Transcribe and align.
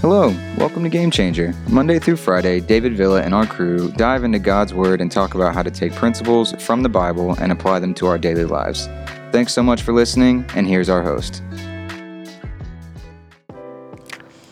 Hello, 0.00 0.28
welcome 0.56 0.84
to 0.84 0.88
Game 0.88 1.10
Changer. 1.10 1.52
Monday 1.68 1.98
through 1.98 2.14
Friday, 2.14 2.60
David 2.60 2.96
Villa 2.96 3.20
and 3.20 3.34
our 3.34 3.44
crew 3.44 3.90
dive 3.96 4.22
into 4.22 4.38
God's 4.38 4.72
Word 4.72 5.00
and 5.00 5.10
talk 5.10 5.34
about 5.34 5.54
how 5.54 5.62
to 5.64 5.72
take 5.72 5.92
principles 5.92 6.52
from 6.62 6.84
the 6.84 6.88
Bible 6.88 7.34
and 7.40 7.50
apply 7.50 7.80
them 7.80 7.94
to 7.94 8.06
our 8.06 8.16
daily 8.16 8.44
lives. 8.44 8.86
Thanks 9.32 9.52
so 9.52 9.60
much 9.60 9.82
for 9.82 9.92
listening, 9.92 10.44
and 10.54 10.68
here's 10.68 10.88
our 10.88 11.02
host. 11.02 11.42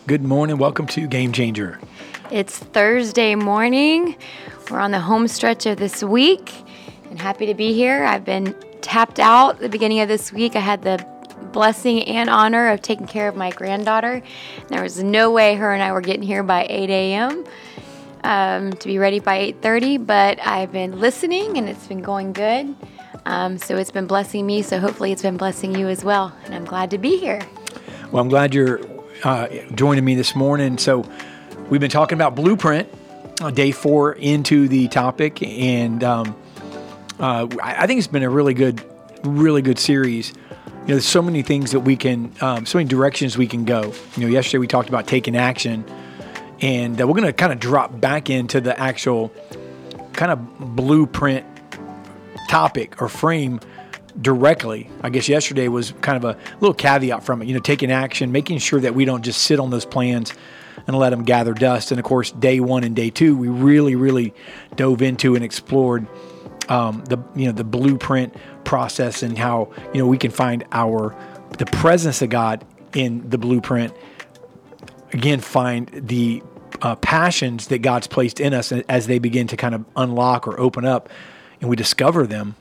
Good 0.05 0.21
morning. 0.21 0.57
Welcome 0.57 0.85
to 0.87 1.07
Game 1.07 1.31
Changer. 1.31 1.79
It's 2.29 2.59
Thursday 2.59 3.33
morning. 3.35 4.17
We're 4.69 4.79
on 4.79 4.91
the 4.91 4.99
home 4.99 5.29
stretch 5.29 5.65
of 5.65 5.77
this 5.77 6.03
week 6.03 6.51
and 7.09 7.21
happy 7.21 7.45
to 7.45 7.53
be 7.53 7.71
here. 7.71 8.03
I've 8.03 8.25
been 8.25 8.53
tapped 8.81 9.17
out 9.17 9.55
at 9.55 9.61
the 9.61 9.69
beginning 9.69 10.01
of 10.01 10.09
this 10.09 10.33
week. 10.33 10.57
I 10.57 10.59
had 10.59 10.81
the 10.81 10.97
blessing 11.57 12.03
and 12.03 12.29
honor 12.29 12.69
of 12.69 12.83
taking 12.83 13.07
care 13.07 13.27
of 13.27 13.35
my 13.35 13.49
granddaughter. 13.49 14.21
There 14.67 14.83
was 14.83 15.01
no 15.01 15.31
way 15.31 15.55
her 15.55 15.73
and 15.73 15.81
I 15.81 15.91
were 15.91 16.01
getting 16.01 16.21
here 16.21 16.43
by 16.43 16.67
8 16.69 16.87
a.m. 16.91 17.45
Um, 18.23 18.73
to 18.73 18.87
be 18.87 18.99
ready 18.99 19.19
by 19.19 19.39
8:30, 19.53 20.05
but 20.05 20.37
I've 20.45 20.71
been 20.71 20.99
listening 20.99 21.57
and 21.57 21.67
it's 21.67 21.87
been 21.87 22.03
going 22.03 22.33
good. 22.33 22.75
Um, 23.25 23.57
so 23.57 23.75
it's 23.75 23.89
been 23.89 24.05
blessing 24.05 24.45
me. 24.45 24.61
So 24.61 24.79
hopefully 24.79 25.11
it's 25.11 25.23
been 25.23 25.37
blessing 25.37 25.73
you 25.73 25.87
as 25.87 26.03
well. 26.03 26.31
And 26.45 26.53
I'm 26.53 26.63
glad 26.63 26.91
to 26.91 26.99
be 26.99 27.17
here. 27.17 27.41
Well, 28.11 28.21
I'm 28.21 28.29
glad 28.29 28.53
you're 28.53 28.79
uh, 29.23 29.47
joining 29.73 30.05
me 30.05 30.13
this 30.13 30.35
morning. 30.35 30.77
So 30.77 31.09
we've 31.71 31.81
been 31.81 31.89
talking 31.89 32.19
about 32.19 32.35
blueprint, 32.35 32.87
uh, 33.41 33.49
day 33.49 33.71
four 33.71 34.13
into 34.13 34.67
the 34.67 34.89
topic, 34.89 35.41
and 35.41 36.03
um, 36.03 36.35
uh, 37.19 37.47
I 37.63 37.87
think 37.87 37.97
it's 37.97 38.05
been 38.05 38.21
a 38.21 38.29
really 38.29 38.53
good, 38.53 38.79
really 39.23 39.63
good 39.63 39.79
series 39.79 40.33
you 40.87 40.93
know, 40.93 40.99
there's 40.99 41.05
so 41.05 41.21
many 41.21 41.41
things 41.41 41.71
that 41.71 41.81
we 41.81 41.97
can, 41.97 42.31
um, 42.39 42.65
so 42.65 42.77
many 42.77 42.87
directions 42.87 43.37
we 43.37 43.45
can 43.45 43.65
go. 43.65 43.91
You 44.15 44.23
know, 44.23 44.27
yesterday 44.27 44.59
we 44.59 44.67
talked 44.67 44.87
about 44.87 45.05
taking 45.05 45.35
action, 45.35 45.83
and 46.61 47.01
uh, 47.01 47.05
we're 47.05 47.13
going 47.13 47.25
to 47.25 47.33
kind 47.33 47.51
of 47.51 47.59
drop 47.59 47.99
back 47.99 48.29
into 48.29 48.61
the 48.61 48.79
actual 48.79 49.33
kind 50.13 50.31
of 50.31 50.77
blueprint 50.77 51.45
topic 52.47 53.01
or 53.01 53.09
frame 53.09 53.59
directly. 54.21 54.89
I 55.01 55.09
guess 55.09 55.27
yesterday 55.27 55.67
was 55.67 55.91
kind 55.99 56.23
of 56.23 56.23
a 56.23 56.39
little 56.61 56.73
caveat 56.73 57.21
from 57.21 57.41
it, 57.41 57.49
you 57.49 57.53
know, 57.53 57.59
taking 57.59 57.91
action, 57.91 58.31
making 58.31 58.59
sure 58.59 58.79
that 58.79 58.95
we 58.95 59.03
don't 59.03 59.25
just 59.25 59.43
sit 59.43 59.59
on 59.59 59.71
those 59.71 59.85
plans 59.85 60.33
and 60.87 60.97
let 60.97 61.09
them 61.09 61.25
gather 61.25 61.53
dust. 61.53 61.91
And 61.91 61.99
of 61.99 62.05
course, 62.05 62.31
day 62.31 62.61
one 62.61 62.85
and 62.85 62.95
day 62.95 63.09
two, 63.09 63.35
we 63.35 63.49
really, 63.49 63.95
really 63.95 64.33
dove 64.77 65.01
into 65.01 65.35
and 65.35 65.43
explored 65.43 66.07
um, 66.69 67.03
the 67.09 67.17
you 67.35 67.45
know 67.45 67.51
the 67.51 67.63
blueprint 67.63 68.35
process 68.67 69.23
and 69.23 69.37
how 69.37 69.71
you 69.93 70.01
know 70.01 70.07
we 70.07 70.17
can 70.17 70.29
find 70.29 70.63
our 70.71 71.15
the 71.57 71.65
presence 71.65 72.21
of 72.21 72.29
God 72.29 72.63
in 72.93 73.27
the 73.27 73.37
blueprint. 73.37 73.93
Again, 75.13 75.39
find 75.39 75.89
the 75.93 76.43
uh, 76.81 76.95
passions 76.97 77.67
that 77.67 77.79
God's 77.79 78.07
placed 78.07 78.39
in 78.39 78.53
us 78.53 78.71
as 78.71 79.07
they 79.07 79.19
begin 79.19 79.47
to 79.47 79.57
kind 79.57 79.73
of 79.73 79.85
unlock 79.95 80.47
or 80.47 80.59
open 80.59 80.85
up, 80.85 81.09
and 81.61 81.69
we 81.69 81.75
discover 81.75 82.27
them 82.27 82.55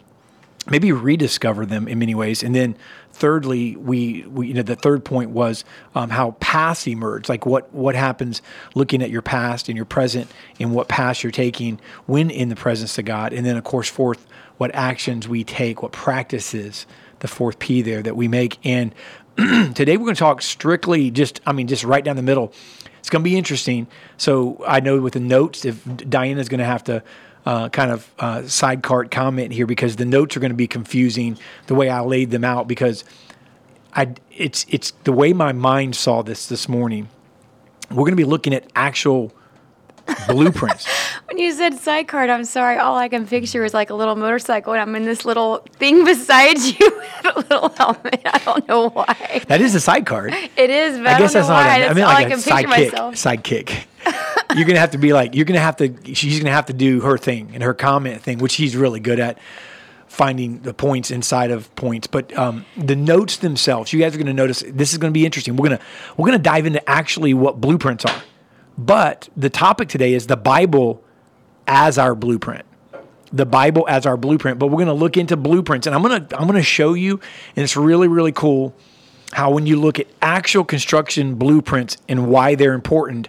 maybe 0.68 0.92
rediscover 0.92 1.64
them 1.64 1.88
in 1.88 1.98
many 1.98 2.14
ways. 2.14 2.42
And 2.42 2.54
then 2.54 2.76
thirdly, 3.16 3.76
we, 3.76 4.24
we 4.26 4.48
you 4.48 4.54
know, 4.54 4.62
the 4.62 4.76
third 4.76 5.04
point 5.04 5.30
was 5.30 5.64
um, 5.94 6.10
how 6.10 6.32
past 6.32 6.86
emerge, 6.86 7.28
like 7.28 7.46
what, 7.46 7.72
what 7.72 7.94
happens 7.94 8.42
looking 8.74 9.02
at 9.02 9.10
your 9.10 9.22
past 9.22 9.68
and 9.68 9.76
your 9.76 9.86
present 9.86 10.30
and 10.60 10.72
what 10.72 10.88
past 10.88 11.22
you're 11.22 11.32
taking 11.32 11.80
when 12.06 12.30
in 12.30 12.48
the 12.48 12.56
presence 12.56 12.98
of 12.98 13.04
God. 13.04 13.32
And 13.32 13.44
then 13.44 13.56
of 13.56 13.64
course, 13.64 13.88
fourth, 13.88 14.26
what 14.58 14.74
actions 14.74 15.26
we 15.26 15.44
take, 15.44 15.82
what 15.82 15.92
practices, 15.92 16.86
the 17.20 17.28
fourth 17.28 17.58
P 17.58 17.82
there 17.82 18.02
that 18.02 18.16
we 18.16 18.28
make. 18.28 18.58
And 18.64 18.94
today 19.36 19.96
we're 19.96 20.04
going 20.04 20.14
to 20.14 20.18
talk 20.18 20.42
strictly 20.42 21.10
just, 21.10 21.40
I 21.46 21.52
mean, 21.52 21.66
just 21.66 21.84
right 21.84 22.04
down 22.04 22.16
the 22.16 22.22
middle. 22.22 22.52
It's 22.98 23.08
going 23.08 23.22
to 23.22 23.30
be 23.30 23.36
interesting. 23.38 23.86
So 24.16 24.62
I 24.66 24.80
know 24.80 25.00
with 25.00 25.14
the 25.14 25.20
notes, 25.20 25.64
if 25.64 25.82
Diana's 26.08 26.48
going 26.48 26.58
to 26.58 26.64
have 26.64 26.84
to 26.84 27.02
uh, 27.46 27.68
kind 27.68 27.92
of 27.92 28.12
uh, 28.18 28.42
side 28.46 28.82
cart 28.82 29.10
comment 29.10 29.52
here 29.52 29.66
because 29.66 29.96
the 29.96 30.04
notes 30.04 30.36
are 30.36 30.40
going 30.40 30.50
to 30.50 30.56
be 30.56 30.66
confusing 30.66 31.38
the 31.68 31.74
way 31.74 31.88
I 31.88 32.00
laid 32.00 32.32
them 32.32 32.44
out 32.44 32.66
because 32.66 33.04
I 33.94 34.14
it's 34.32 34.66
it's 34.68 34.90
the 35.04 35.12
way 35.12 35.32
my 35.32 35.52
mind 35.52 35.94
saw 35.94 36.22
this 36.22 36.48
this 36.48 36.68
morning. 36.68 37.08
We're 37.88 37.98
going 37.98 38.10
to 38.10 38.16
be 38.16 38.24
looking 38.24 38.52
at 38.52 38.68
actual 38.74 39.32
blueprints. 40.26 40.88
when 41.26 41.38
you 41.38 41.52
said 41.52 41.74
side 41.74 42.08
cart, 42.08 42.30
I'm 42.30 42.44
sorry. 42.44 42.78
All 42.78 42.96
I 42.96 43.08
can 43.08 43.28
picture 43.28 43.64
is 43.64 43.72
like 43.72 43.90
a 43.90 43.94
little 43.94 44.16
motorcycle, 44.16 44.72
and 44.72 44.82
I'm 44.82 44.96
in 44.96 45.04
this 45.04 45.24
little 45.24 45.58
thing 45.74 46.04
beside 46.04 46.58
you 46.58 46.76
with 47.24 47.36
a 47.36 47.38
little 47.38 47.68
helmet. 47.70 48.22
I 48.24 48.38
don't 48.38 48.66
know 48.66 48.88
why. 48.88 49.44
That 49.46 49.60
is 49.60 49.76
a 49.76 49.80
side 49.80 50.04
cart. 50.04 50.32
It 50.56 50.70
is, 50.70 50.98
but 50.98 51.06
I, 51.06 51.14
I 51.14 51.18
guess 51.20 51.32
that's 51.32 51.48
not. 51.48 51.64
i 51.64 51.94
mean, 51.94 52.04
like 52.04 52.30
a 52.30 52.34
sidekick. 52.34 52.90
Sidekick 52.90 53.84
you're 54.54 54.66
gonna 54.66 54.78
have 54.78 54.90
to 54.90 54.98
be 54.98 55.12
like 55.12 55.34
you're 55.34 55.44
gonna 55.44 55.60
have 55.60 55.76
to 55.76 55.94
she's 56.14 56.38
gonna 56.38 56.50
have 56.50 56.66
to 56.66 56.72
do 56.72 57.00
her 57.00 57.18
thing 57.18 57.50
and 57.54 57.62
her 57.62 57.74
comment 57.74 58.22
thing 58.22 58.38
which 58.38 58.52
she's 58.52 58.76
really 58.76 59.00
good 59.00 59.20
at 59.20 59.38
finding 60.16 60.60
the 60.60 60.72
points 60.72 61.10
inside 61.10 61.50
of 61.50 61.74
points. 61.76 62.06
But 62.06 62.36
um, 62.38 62.64
the 62.76 62.96
notes 62.96 63.36
themselves 63.36 63.92
you 63.92 64.00
guys 64.00 64.14
are 64.14 64.18
gonna 64.18 64.32
notice 64.32 64.64
this 64.66 64.92
is 64.92 64.98
gonna 64.98 65.12
be 65.12 65.26
interesting. 65.26 65.56
We're 65.56 65.68
gonna 65.68 65.80
we're 66.16 66.26
gonna 66.26 66.38
dive 66.38 66.66
into 66.66 66.88
actually 66.88 67.34
what 67.34 67.60
blueprints 67.60 68.04
are. 68.04 68.22
But 68.78 69.28
the 69.36 69.50
topic 69.50 69.88
today 69.88 70.14
is 70.14 70.26
the 70.26 70.36
bible 70.36 71.02
as 71.66 71.98
our 71.98 72.14
blueprint. 72.14 72.64
The 73.32 73.46
bible 73.46 73.84
as 73.88 74.06
our 74.06 74.16
blueprint 74.16 74.58
but 74.58 74.68
we're 74.68 74.78
gonna 74.78 74.94
look 74.94 75.16
into 75.16 75.36
blueprints. 75.36 75.86
And 75.86 75.94
i'm 75.94 76.02
gonna 76.02 76.26
i'm 76.38 76.46
gonna 76.46 76.62
show 76.62 76.94
you 76.94 77.20
and 77.54 77.62
it's 77.62 77.76
really 77.76 78.08
really 78.08 78.32
cool 78.32 78.74
how 79.32 79.50
when 79.50 79.66
you 79.66 79.78
look 79.78 79.98
at 79.98 80.06
actual 80.22 80.64
construction 80.64 81.34
blueprints 81.34 81.96
and 82.08 82.28
why 82.28 82.54
they're 82.54 82.74
important 82.74 83.28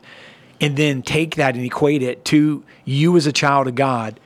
and 0.59 0.75
then 0.75 1.01
take 1.01 1.35
that 1.35 1.55
and 1.55 1.63
equate 1.63 2.01
it 2.01 2.25
to 2.25 2.63
you 2.85 3.15
as 3.17 3.27
a 3.27 3.31
child 3.31 3.67
of 3.67 3.75
God, 3.75 4.19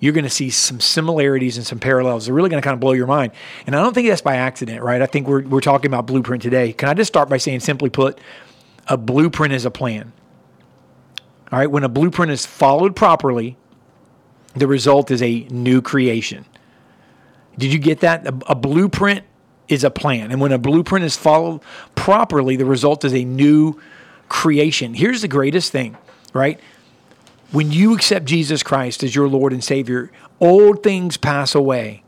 you're 0.00 0.12
going 0.12 0.24
to 0.24 0.30
see 0.30 0.50
some 0.50 0.80
similarities 0.80 1.56
and 1.56 1.66
some 1.66 1.78
parallels. 1.78 2.26
They're 2.26 2.34
really 2.34 2.50
going 2.50 2.60
to 2.60 2.64
kind 2.64 2.74
of 2.74 2.80
blow 2.80 2.92
your 2.92 3.06
mind. 3.06 3.32
And 3.66 3.74
I 3.74 3.82
don't 3.82 3.94
think 3.94 4.08
that's 4.08 4.20
by 4.20 4.36
accident, 4.36 4.82
right? 4.82 5.00
I 5.00 5.06
think 5.06 5.26
we're, 5.26 5.42
we're 5.42 5.60
talking 5.60 5.86
about 5.86 6.06
blueprint 6.06 6.42
today. 6.42 6.72
Can 6.72 6.88
I 6.88 6.94
just 6.94 7.08
start 7.08 7.28
by 7.28 7.38
saying, 7.38 7.60
simply 7.60 7.88
put, 7.88 8.18
a 8.88 8.96
blueprint 8.96 9.54
is 9.54 9.64
a 9.64 9.70
plan. 9.70 10.12
All 11.50 11.58
right, 11.58 11.70
when 11.70 11.84
a 11.84 11.88
blueprint 11.88 12.32
is 12.32 12.44
followed 12.44 12.94
properly, 12.96 13.56
the 14.54 14.66
result 14.66 15.10
is 15.10 15.22
a 15.22 15.46
new 15.50 15.80
creation. 15.80 16.44
Did 17.56 17.72
you 17.72 17.78
get 17.78 18.00
that? 18.00 18.26
A, 18.26 18.34
a 18.48 18.54
blueprint 18.54 19.24
is 19.68 19.84
a 19.84 19.90
plan. 19.90 20.30
And 20.30 20.40
when 20.40 20.52
a 20.52 20.58
blueprint 20.58 21.04
is 21.04 21.16
followed 21.16 21.62
properly, 21.94 22.56
the 22.56 22.64
result 22.64 23.04
is 23.04 23.14
a 23.14 23.24
new 23.24 23.80
creation. 24.28 24.94
Here's 24.94 25.22
the 25.22 25.28
greatest 25.28 25.72
thing, 25.72 25.96
right? 26.32 26.60
When 27.52 27.70
you 27.70 27.94
accept 27.94 28.26
Jesus 28.26 28.62
Christ 28.62 29.02
as 29.02 29.14
your 29.14 29.28
Lord 29.28 29.52
and 29.52 29.62
Savior, 29.62 30.10
old 30.40 30.82
things 30.82 31.16
pass 31.16 31.54
away. 31.54 32.02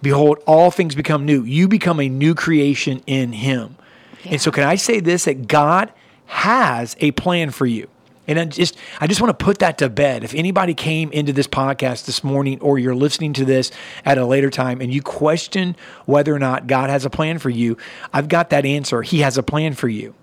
Behold, 0.00 0.38
all 0.46 0.70
things 0.70 0.94
become 0.94 1.24
new. 1.24 1.44
You 1.44 1.68
become 1.68 2.00
a 2.00 2.08
new 2.08 2.34
creation 2.34 3.02
in 3.06 3.32
Him. 3.32 3.76
Yeah. 4.24 4.32
And 4.32 4.40
so, 4.40 4.50
can 4.50 4.64
I 4.64 4.74
say 4.74 5.00
this 5.00 5.26
that 5.26 5.46
God 5.46 5.92
has 6.26 6.96
a 7.00 7.12
plan 7.12 7.50
for 7.50 7.66
you? 7.66 7.88
And 8.26 8.38
I 8.38 8.44
just, 8.44 8.76
I 9.00 9.06
just 9.06 9.20
want 9.20 9.36
to 9.36 9.44
put 9.44 9.58
that 9.58 9.78
to 9.78 9.88
bed. 9.88 10.22
If 10.22 10.34
anybody 10.34 10.74
came 10.74 11.10
into 11.12 11.32
this 11.32 11.48
podcast 11.48 12.06
this 12.06 12.22
morning 12.22 12.60
or 12.60 12.78
you're 12.78 12.94
listening 12.94 13.32
to 13.34 13.44
this 13.44 13.72
at 14.04 14.16
a 14.16 14.24
later 14.24 14.48
time 14.48 14.80
and 14.80 14.94
you 14.94 15.02
question 15.02 15.76
whether 16.06 16.32
or 16.32 16.38
not 16.38 16.68
God 16.68 16.88
has 16.88 17.04
a 17.04 17.10
plan 17.10 17.38
for 17.38 17.50
you, 17.50 17.76
I've 18.12 18.28
got 18.28 18.50
that 18.50 18.64
answer. 18.64 19.02
He 19.02 19.20
has 19.20 19.38
a 19.38 19.42
plan 19.42 19.74
for 19.74 19.88
you. 19.88 20.14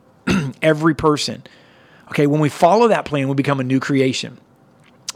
Every 0.61 0.95
person. 0.95 1.43
Okay, 2.09 2.27
when 2.27 2.41
we 2.41 2.49
follow 2.49 2.87
that 2.87 3.05
plan, 3.05 3.27
we 3.27 3.35
become 3.35 3.59
a 3.59 3.63
new 3.63 3.79
creation. 3.79 4.39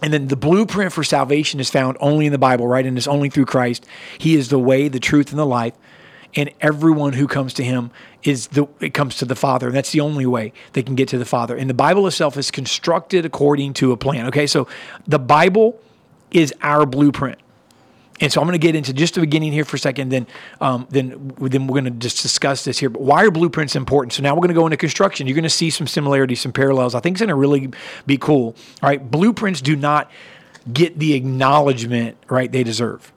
And 0.01 0.13
then 0.13 0.27
the 0.27 0.35
blueprint 0.35 0.91
for 0.91 1.03
salvation 1.03 1.59
is 1.59 1.69
found 1.69 1.97
only 2.01 2.25
in 2.25 2.31
the 2.31 2.37
Bible, 2.37 2.67
right? 2.67 2.85
And 2.85 2.97
it's 2.97 3.07
only 3.07 3.29
through 3.29 3.45
Christ. 3.45 3.85
He 4.17 4.35
is 4.35 4.49
the 4.49 4.59
way, 4.59 4.89
the 4.89 4.99
truth, 4.99 5.29
and 5.29 5.39
the 5.39 5.45
life. 5.45 5.73
And 6.35 6.51
everyone 6.61 7.13
who 7.13 7.27
comes 7.27 7.53
to 7.55 7.63
him 7.63 7.91
is 8.23 8.47
the 8.47 8.67
it 8.79 8.93
comes 8.93 9.17
to 9.17 9.25
the 9.25 9.35
Father. 9.35 9.67
And 9.67 9.75
that's 9.75 9.91
the 9.91 10.01
only 10.01 10.25
way 10.25 10.51
they 10.73 10.83
can 10.83 10.95
get 10.95 11.07
to 11.09 11.17
the 11.17 11.25
Father. 11.25 11.55
And 11.55 11.69
the 11.69 11.75
Bible 11.75 12.05
itself 12.07 12.37
is 12.37 12.51
constructed 12.51 13.23
according 13.25 13.73
to 13.75 13.91
a 13.91 13.97
plan. 13.97 14.25
Okay, 14.27 14.47
so 14.47 14.67
the 15.07 15.19
Bible 15.19 15.79
is 16.31 16.53
our 16.61 16.85
blueprint. 16.85 17.39
And 18.19 18.31
so 18.31 18.39
I'm 18.39 18.47
going 18.47 18.59
to 18.59 18.65
get 18.65 18.75
into 18.75 18.93
just 18.93 19.15
the 19.15 19.21
beginning 19.21 19.51
here 19.51 19.65
for 19.65 19.75
a 19.75 19.79
second, 19.79 20.09
then 20.09 20.27
um, 20.61 20.87
then 20.89 21.33
then 21.39 21.67
we're 21.67 21.81
going 21.81 21.85
to 21.85 21.91
just 21.91 22.21
discuss 22.21 22.63
this 22.63 22.77
here. 22.77 22.89
But 22.89 23.01
why 23.01 23.25
are 23.25 23.31
blueprints 23.31 23.75
important? 23.75 24.13
So 24.13 24.21
now 24.21 24.33
we're 24.35 24.41
going 24.41 24.49
to 24.49 24.53
go 24.55 24.65
into 24.65 24.77
construction. 24.77 25.25
You're 25.25 25.35
going 25.35 25.43
to 25.43 25.49
see 25.49 25.69
some 25.69 25.87
similarities, 25.87 26.39
some 26.41 26.53
parallels. 26.53 26.93
I 26.95 26.99
think 26.99 27.15
it's 27.15 27.21
going 27.21 27.29
to 27.29 27.35
really 27.35 27.71
be 28.05 28.17
cool. 28.17 28.55
All 28.81 28.89
right, 28.89 29.11
blueprints 29.11 29.61
do 29.61 29.75
not 29.75 30.11
get 30.71 30.99
the 30.99 31.13
acknowledgement 31.13 32.17
right 32.29 32.51
they 32.51 32.63
deserve. 32.63 33.11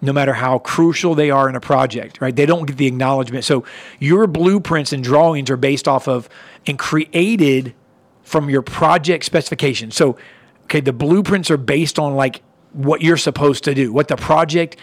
No 0.00 0.12
matter 0.12 0.32
how 0.32 0.58
crucial 0.58 1.14
they 1.14 1.30
are 1.30 1.48
in 1.48 1.56
a 1.56 1.60
project, 1.60 2.20
right? 2.20 2.34
They 2.34 2.46
don't 2.46 2.66
get 2.66 2.76
the 2.76 2.86
acknowledgement. 2.86 3.44
So 3.44 3.64
your 3.98 4.26
blueprints 4.26 4.92
and 4.92 5.02
drawings 5.02 5.50
are 5.50 5.56
based 5.56 5.88
off 5.88 6.08
of 6.08 6.28
and 6.66 6.78
created 6.78 7.74
from 8.22 8.50
your 8.50 8.62
project 8.62 9.24
specification. 9.24 9.90
So 9.90 10.16
okay, 10.64 10.80
the 10.80 10.92
blueprints 10.92 11.50
are 11.50 11.56
based 11.56 11.98
on 11.98 12.14
like 12.14 12.42
what 12.72 13.02
you're 13.02 13.16
supposed 13.16 13.64
to 13.64 13.74
do, 13.74 13.92
what 13.92 14.08
the 14.08 14.16
project 14.16 14.76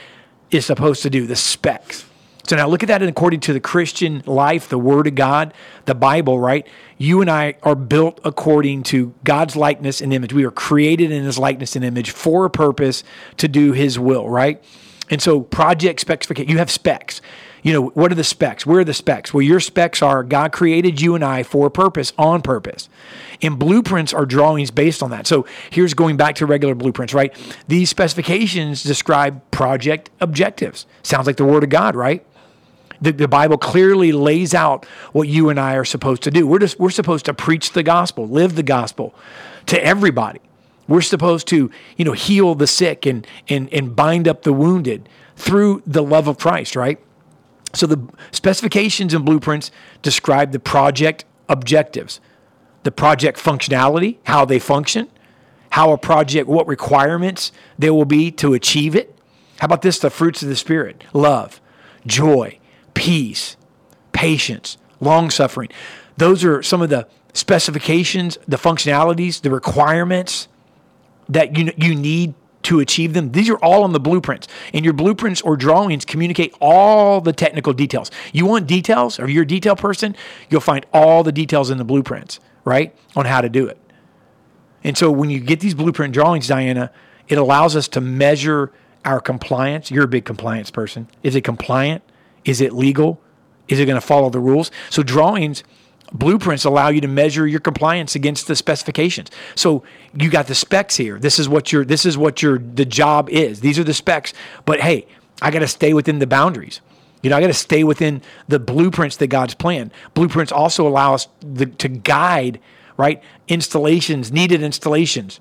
is 0.52 0.66
supposed 0.66 1.04
to 1.04 1.10
do, 1.10 1.26
the 1.26 1.36
specs. 1.36 2.06
So 2.48 2.56
now 2.56 2.68
look 2.68 2.84
at 2.84 2.88
that 2.88 3.02
according 3.02 3.40
to 3.42 3.54
the 3.54 3.60
Christian 3.60 4.22
life, 4.28 4.70
the 4.70 4.78
Word 4.78 5.08
of 5.08 5.16
God, 5.16 5.54
the 5.86 5.96
Bible, 5.96 6.40
right? 6.40 6.68
You 6.98 7.22
and 7.22 7.30
I 7.30 7.56
are 7.64 7.74
built 7.74 8.20
according 8.24 8.84
to 8.84 9.16
God's 9.24 9.56
likeness 9.56 10.00
and 10.00 10.14
image. 10.14 10.32
We 10.32 10.46
are 10.46 10.52
created 10.52 11.12
in 11.12 11.24
His 11.24 11.40
likeness 11.40 11.76
and 11.76 11.84
image 11.84 12.12
for 12.12 12.46
a 12.46 12.50
purpose 12.52 13.04
to 13.38 13.48
do 13.48 13.72
His 13.72 13.98
will, 13.98 14.30
right? 14.30 14.64
And 15.10 15.22
so 15.22 15.42
project 15.42 16.00
specification, 16.00 16.50
you 16.50 16.60
have 16.60 16.70
specs. 16.70 17.20
You 17.66 17.74
know, 17.74 17.88
what 17.88 18.12
are 18.12 18.16
the 18.16 18.24
specs? 18.24 18.64
Where 18.64 18.82
are 18.82 18.84
the 18.84 18.94
specs? 18.94 19.34
Well, 19.34 19.42
your 19.42 19.60
specs 19.60 20.04
are 20.04 20.22
God 20.22 20.52
created 20.52 21.02
you 21.02 21.16
and 21.16 21.26
I 21.26 21.42
for 21.42 21.66
a 21.66 21.72
purpose, 21.72 22.14
on 22.16 22.44
purpose. 22.44 22.90
And 23.42 23.58
blueprints 23.58 24.14
are 24.14 24.28
drawings 24.28 24.70
based 24.70 25.02
on 25.02 25.10
that. 25.10 25.26
So 25.26 25.48
here's 25.72 25.96
going 25.96 26.16
back 26.16 26.36
to 26.36 26.46
regular 26.46 26.76
blueprints, 26.76 27.12
right? 27.16 27.36
These 27.68 27.90
specifications 27.90 28.84
describe 28.84 29.42
project 29.50 30.12
objectives. 30.22 30.86
Sounds 31.02 31.26
like 31.26 31.38
the 31.38 31.44
Word 31.44 31.64
of 31.64 31.72
God, 31.72 31.96
right? 31.96 32.24
The, 33.02 33.12
the 33.14 33.28
Bible 33.28 33.58
clearly 33.58 34.12
lays 34.12 34.54
out 34.54 34.86
what 35.12 35.28
you 35.28 35.50
and 35.50 35.60
I 35.60 35.74
are 35.74 35.86
supposed 35.86 36.22
to 36.22 36.30
do. 36.32 36.46
We're 36.46 36.60
just 36.60 36.80
we're 36.80 36.92
supposed 36.92 37.26
to 37.26 37.34
preach 37.34 37.72
the 37.72 37.82
gospel, 37.82 38.28
live 38.28 38.56
the 38.56 38.64
gospel 38.64 39.16
to 39.66 39.84
everybody. 39.84 40.40
We're 40.88 41.02
supposed 41.02 41.48
to, 41.48 41.72
you 41.98 42.06
know, 42.06 42.12
heal 42.14 42.54
the 42.54 42.68
sick 42.68 43.08
and 43.08 43.26
and 43.50 43.74
and 43.74 43.96
bind 43.96 44.28
up 44.28 44.44
the 44.44 44.54
wounded 44.54 45.10
through 45.36 45.82
the 45.88 46.04
love 46.04 46.28
of 46.28 46.38
Christ, 46.38 46.76
right? 46.76 47.00
So 47.74 47.88
the 47.88 48.08
specifications 48.32 49.14
and 49.14 49.26
blueprints 49.26 49.72
describe 50.02 50.52
the 50.52 50.60
project 50.60 51.26
objectives, 51.50 52.20
the 52.84 52.92
project 52.92 53.38
functionality, 53.40 54.18
how 54.24 54.46
they 54.46 54.60
function, 54.60 55.10
how 55.72 55.92
a 55.92 55.98
project, 55.98 56.48
what 56.48 56.68
requirements 56.68 57.52
there 57.78 57.94
will 57.94 58.06
be 58.06 58.32
to 58.32 58.54
achieve 58.54 58.96
it. 58.96 59.18
How 59.60 59.66
about 59.66 59.82
this? 59.82 60.00
The 60.00 60.10
fruits 60.10 60.42
of 60.42 60.50
the 60.50 60.56
Spirit 60.56 61.04
love, 61.14 61.60
joy, 62.06 62.60
peace, 62.94 63.58
patience, 64.14 64.78
long 65.02 65.30
suffering. 65.30 65.70
Those 66.18 66.44
are 66.46 66.64
some 66.64 66.82
of 66.82 66.90
the 66.90 67.08
specifications, 67.34 68.38
the 68.48 68.58
functionalities, 68.58 69.42
the 69.42 69.52
requirements 69.52 70.48
that 71.28 71.58
you, 71.58 71.74
you 71.76 71.96
need 71.96 72.34
to 72.66 72.80
achieve 72.80 73.14
them. 73.14 73.32
These 73.32 73.50
are 73.50 73.58
all 73.58 73.84
on 73.84 73.94
the 73.94 74.00
blueprints. 74.00 74.48
And 74.74 74.84
your 74.84 74.94
blueprints 74.94 75.42
or 75.42 75.56
drawings 75.56 76.06
communicate 76.06 76.54
all 76.60 77.22
the 77.22 77.34
technical 77.34 77.74
details. 77.74 78.12
You 78.34 78.46
want 78.46 78.68
details, 78.68 79.20
or 79.20 79.30
you're 79.30 79.44
a 79.44 79.48
detail 79.48 79.76
person, 79.76 80.16
you'll 80.50 80.62
find 80.62 80.86
all 80.94 81.24
the 81.24 81.32
details 81.32 81.70
in 81.70 81.78
the 81.78 81.86
blueprints, 81.86 82.40
right? 82.64 82.96
On 83.16 83.26
how 83.26 83.42
to 83.42 83.50
do 83.50 83.68
it. 83.68 83.80
And 84.84 84.98
so 84.98 85.12
when 85.12 85.30
you 85.30 85.40
get 85.40 85.62
these 85.62 85.74
blueprint 85.74 86.14
drawings, 86.14 86.48
Diana, 86.48 86.92
it 87.28 87.38
allows 87.38 87.76
us 87.76 87.88
to 87.90 88.02
measure 88.02 88.72
our 89.04 89.20
compliance. 89.20 89.90
You're 89.90 90.04
a 90.04 90.08
big 90.08 90.26
compliance 90.26 90.70
person. 90.70 91.08
Is 91.24 91.36
it 91.36 91.42
compliant? 91.42 92.04
Is 92.44 92.62
it 92.62 92.74
legal? 92.74 93.22
Is 93.68 93.80
it 93.80 93.86
going 93.86 94.00
to 94.00 94.06
follow 94.06 94.30
the 94.30 94.40
rules? 94.40 94.70
So 94.90 95.02
drawings, 95.02 95.64
blueprints 96.18 96.66
allow 96.66 96.90
you 96.90 97.02
to 97.02 97.08
measure 97.08 97.46
your 97.46 97.60
compliance 97.60 98.16
against 98.16 98.48
the 98.48 98.56
specifications. 98.56 99.30
So 99.56 99.84
you 100.14 100.30
got 100.30 100.48
the 100.48 100.56
specs 100.56 100.96
here. 100.96 101.20
This 101.20 101.40
is 101.40 101.48
what 101.48 101.72
your 101.72 101.86
this 101.86 102.06
is 102.06 102.18
what 102.18 102.42
your 102.42 102.58
the 102.58 102.86
job 102.86 103.30
is. 103.30 103.60
These 103.60 103.78
are 103.78 103.84
the 103.84 103.94
specs. 103.94 104.34
But 104.66 104.80
hey, 104.82 105.08
I 105.42 105.52
got 105.52 105.60
to 105.60 105.68
stay 105.68 105.94
within 105.94 106.20
the 106.20 106.28
boundaries. 106.28 106.82
You 107.22 107.30
know, 107.30 107.38
I 107.38 107.42
got 107.42 107.48
to 107.48 107.54
stay 107.54 107.84
within 107.84 108.22
the 108.48 108.60
blueprints 108.60 109.18
that 109.18 109.28
God's 109.28 109.56
planned. 109.56 109.92
Blueprints 110.14 110.52
also 110.52 110.88
allow 110.88 111.16
us 111.16 111.28
the, 111.40 111.66
to 111.66 111.88
guide, 111.88 112.60
right? 112.98 113.22
Installations, 113.48 114.32
needed 114.32 114.62
installations. 114.62 115.40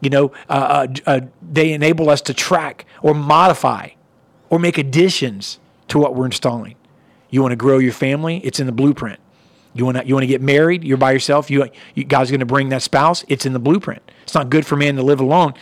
You 0.00 0.10
know, 0.10 0.32
uh, 0.48 0.52
uh, 0.52 0.94
uh, 1.06 1.20
they 1.40 1.72
enable 1.72 2.10
us 2.10 2.20
to 2.22 2.34
track 2.34 2.84
or 3.00 3.14
modify 3.14 3.90
or 4.48 4.58
make 4.58 4.76
additions 4.76 5.60
to 5.88 5.98
what 5.98 6.14
we're 6.16 6.26
installing. 6.26 6.74
You 7.30 7.42
want 7.42 7.52
to 7.52 7.56
grow 7.56 7.78
your 7.78 7.92
family? 7.92 8.38
It's 8.38 8.58
in 8.58 8.66
the 8.66 8.72
blueprint. 8.72 9.20
You 9.74 9.84
want 9.84 9.98
to 9.98 10.06
you 10.06 10.14
want 10.14 10.24
to 10.24 10.28
get 10.28 10.42
married? 10.42 10.84
You're 10.84 10.96
by 10.96 11.12
yourself. 11.12 11.50
You, 11.50 11.68
you 11.94 12.04
God's 12.04 12.30
going 12.30 12.40
to 12.40 12.46
bring 12.46 12.70
that 12.70 12.82
spouse. 12.82 13.24
It's 13.28 13.46
in 13.46 13.52
the 13.52 13.58
blueprint. 13.58 14.02
It's 14.22 14.34
not 14.34 14.50
good 14.50 14.66
for 14.66 14.76
man 14.76 14.96
to 14.96 15.02
live 15.02 15.20
alone. 15.20 15.54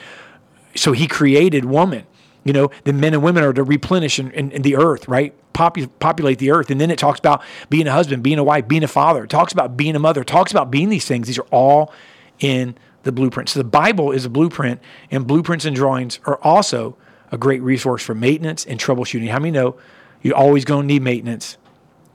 So 0.75 0.93
He 0.93 1.07
created 1.07 1.65
woman. 1.65 2.07
You 2.45 2.53
know, 2.55 2.71
the 2.85 2.93
men 2.95 3.13
and 3.13 3.23
women 3.23 3.45
are 3.45 3.53
to 3.53 3.63
replenish 3.63 4.19
in, 4.19 4.31
in, 4.31 4.51
in 4.53 4.63
the 4.63 4.77
earth, 4.77 5.07
right? 5.09 5.35
Popu- 5.53 5.91
populate 5.99 6.39
the 6.39 6.51
earth. 6.51 6.71
And 6.71 6.81
then 6.81 6.91
it 6.91 6.99
talks 6.99 7.19
about 7.19 7.43
being 7.69 7.87
a 7.87 7.93
husband, 7.93 8.23
being 8.23 8.39
a 8.39 8.45
wife, 8.45 8.67
being 8.67 8.85
a 8.85 8.89
father. 8.89 9.25
It 9.25 9.31
talks 9.31 9.53
about 9.53 9.77
being 9.77 9.97
a 9.97 9.99
mother. 9.99 10.23
It 10.23 10.29
talks 10.29 10.51
about 10.51 10.71
being 10.71 10.89
these 10.89 11.05
things. 11.05 11.27
These 11.27 11.39
are 11.39 11.49
all 11.51 11.93
in 12.39 12.77
the 13.03 13.13
blueprint. 13.13 13.49
So 13.49 13.61
the 13.61 13.65
Bible 13.65 14.13
is 14.13 14.25
a 14.25 14.31
blueprint, 14.31 14.81
and 15.11 15.27
blueprints 15.27 15.65
and 15.65 15.75
drawings 15.75 16.21
are 16.25 16.39
also 16.43 16.97
a 17.31 17.39
great 17.39 17.63
resource 17.63 18.03
for 18.03 18.15
maintenance 18.15 18.65
and 18.65 18.81
troubleshooting. 18.81 19.29
How 19.29 19.39
many 19.39 19.51
know 19.51 19.77
you're 20.23 20.37
always 20.37 20.65
going 20.65 20.83
to 20.83 20.95
need 20.95 21.03
maintenance? 21.03 21.59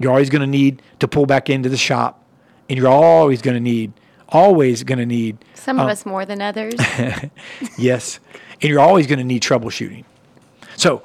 You're 0.03 0.11
always 0.11 0.29
going 0.29 0.41
to 0.41 0.47
need 0.47 0.81
to 0.99 1.07
pull 1.07 1.25
back 1.25 1.49
into 1.49 1.69
the 1.69 1.77
shop, 1.77 2.23
and 2.69 2.77
you're 2.77 2.89
always 2.89 3.41
going 3.41 3.55
to 3.55 3.61
need, 3.61 3.93
always 4.29 4.83
going 4.83 4.99
to 4.99 5.05
need. 5.05 5.37
Some 5.53 5.79
of 5.79 5.85
um, 5.85 5.89
us 5.89 6.05
more 6.05 6.25
than 6.25 6.41
others. 6.41 6.75
yes, 7.77 8.19
and 8.61 8.63
you're 8.69 8.81
always 8.81 9.07
going 9.07 9.19
to 9.19 9.25
need 9.25 9.41
troubleshooting. 9.41 10.03
So 10.75 11.03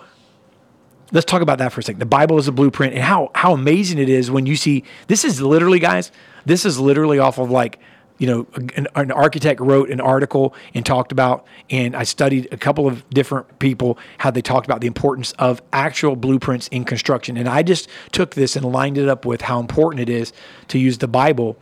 let's 1.13 1.27
talk 1.27 1.43
about 1.43 1.59
that 1.59 1.73
for 1.73 1.81
a 1.81 1.83
second. 1.83 2.01
The 2.01 2.07
Bible 2.07 2.39
is 2.39 2.49
a 2.49 2.53
blueprint, 2.53 2.95
and 2.95 3.03
how 3.03 3.31
how 3.35 3.53
amazing 3.53 3.99
it 3.99 4.09
is 4.09 4.31
when 4.31 4.47
you 4.47 4.57
see 4.57 4.85
this 5.07 5.25
is 5.25 5.41
literally, 5.41 5.79
guys. 5.79 6.11
This 6.45 6.65
is 6.65 6.81
literally 6.81 7.19
off 7.19 7.39
of 7.39 7.51
like 7.51 7.79
you 8.19 8.27
know, 8.27 8.47
an, 8.77 8.87
an, 8.97 9.13
architect 9.13 9.61
wrote 9.61 9.91
an 9.91 10.01
article 10.01 10.55
and 10.75 10.85
talked 10.85 11.13
about, 11.13 11.47
and 11.71 11.95
I 11.95 12.03
studied 12.03 12.49
a 12.53 12.57
couple 12.57 12.87
of 12.87 13.09
different 13.11 13.59
people 13.61 13.99
how 14.19 14.31
they 14.31 14.43
talked 14.43 14.67
about 14.67 14.81
the 14.81 14.87
importance 14.87 15.33
of 15.39 15.63
actual 15.73 16.17
blueprints 16.17 16.69
in 16.69 16.85
construction. 16.85 17.37
And 17.37 17.49
I 17.49 17.63
just 17.63 17.89
took 18.13 18.35
this 18.35 18.57
and 18.57 18.65
lined 18.65 18.99
it 18.99 19.09
up 19.09 19.25
with 19.25 19.43
how 19.43 19.61
important 19.61 20.01
it 20.01 20.09
is 20.09 20.33
to 20.69 20.79
use 20.79 20.99
the 20.99 21.09
Bible 21.09 21.57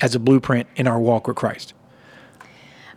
as 0.00 0.14
a 0.14 0.18
blueprint 0.18 0.68
in 0.76 0.86
our 0.86 1.00
walk 1.00 1.26
with 1.26 1.36
Christ. 1.36 1.74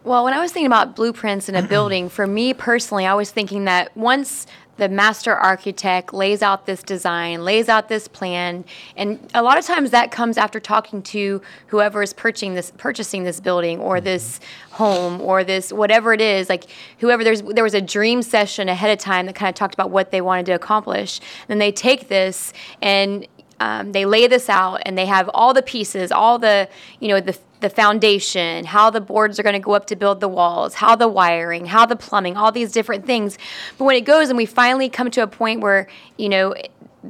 Well, 0.06 0.24
when 0.24 0.34
I 0.34 0.40
was 0.40 0.52
thinking 0.52 0.68
about 0.68 0.96
blueprints 0.96 1.50
in 1.50 1.56
a 1.56 1.64
building, 1.68 2.10
for 2.10 2.28
me 2.28 2.54
personally, 2.54 3.08
I 3.08 3.16
was 3.16 3.32
thinking 3.32 3.66
that 3.66 3.96
once 3.98 4.46
the 4.78 4.88
master 4.88 5.34
architect 5.34 6.14
lays 6.14 6.44
out 6.44 6.68
this 6.68 6.84
design, 6.84 7.44
lays 7.44 7.70
out 7.70 7.88
this 7.90 8.08
plan, 8.08 8.66
and 8.96 9.20
a 9.34 9.42
lot 9.42 9.58
of 9.58 9.66
times 9.66 9.90
that 9.92 10.12
comes 10.12 10.38
after 10.38 10.60
talking 10.60 11.02
to 11.02 11.42
whoever 11.68 12.04
is 12.04 12.14
purchasing 12.14 12.54
this 12.54 12.72
purchasing 12.78 13.24
this 13.24 13.40
building 13.40 13.80
or 13.80 13.96
mm-hmm. 13.96 14.06
this 14.06 14.40
home 14.72 15.22
or 15.22 15.44
this 15.44 15.74
whatever 15.74 16.14
it 16.14 16.22
is. 16.22 16.50
Like 16.50 16.66
whoever 17.00 17.24
there's 17.24 17.42
there 17.42 17.64
was 17.64 17.74
a 17.74 17.82
dream 17.82 18.22
session 18.22 18.70
ahead 18.70 18.92
of 18.92 19.00
time 19.00 19.26
that 19.26 19.34
kind 19.34 19.50
of 19.50 19.56
talked 19.56 19.74
about 19.74 19.90
what 19.90 20.12
they 20.12 20.22
wanted 20.22 20.46
to 20.48 20.52
accomplish. 20.52 21.20
Then 21.48 21.58
they 21.58 21.72
take 21.72 22.10
this 22.10 22.54
and 22.82 23.26
um, 23.60 23.92
they 23.92 24.06
lay 24.06 24.28
this 24.28 24.50
out 24.50 24.82
and 24.86 24.98
they 24.98 25.06
have 25.06 25.30
all 25.34 25.54
the 25.54 25.62
pieces, 25.62 26.12
all 26.12 26.40
the 26.40 26.68
you 27.00 27.08
know 27.08 27.20
the 27.20 27.38
the 27.62 27.70
foundation, 27.70 28.66
how 28.66 28.90
the 28.90 29.02
boards 29.02 29.40
are 29.40 29.44
going 29.44 29.54
to 29.54 29.60
go 29.60 29.74
up 29.74 29.88
to 29.88 29.96
build 29.96 30.20
the 30.20 30.28
walls, 30.28 30.76
how 30.76 30.96
the 30.96 31.08
wiring, 31.08 31.66
how 31.66 31.86
the 31.86 31.96
plumbing, 31.96 32.36
all 32.38 32.52
these 32.52 32.72
different 32.72 33.06
things. 33.06 33.38
But 33.78 33.86
when 33.86 33.96
it 33.96 34.02
goes 34.02 34.30
and 34.30 34.38
we 34.38 34.46
finally 34.46 34.90
come 34.90 35.10
to 35.12 35.24
a 35.24 35.28
point 35.28 35.62
where 35.62 35.88
you 36.18 36.30
know 36.30 36.54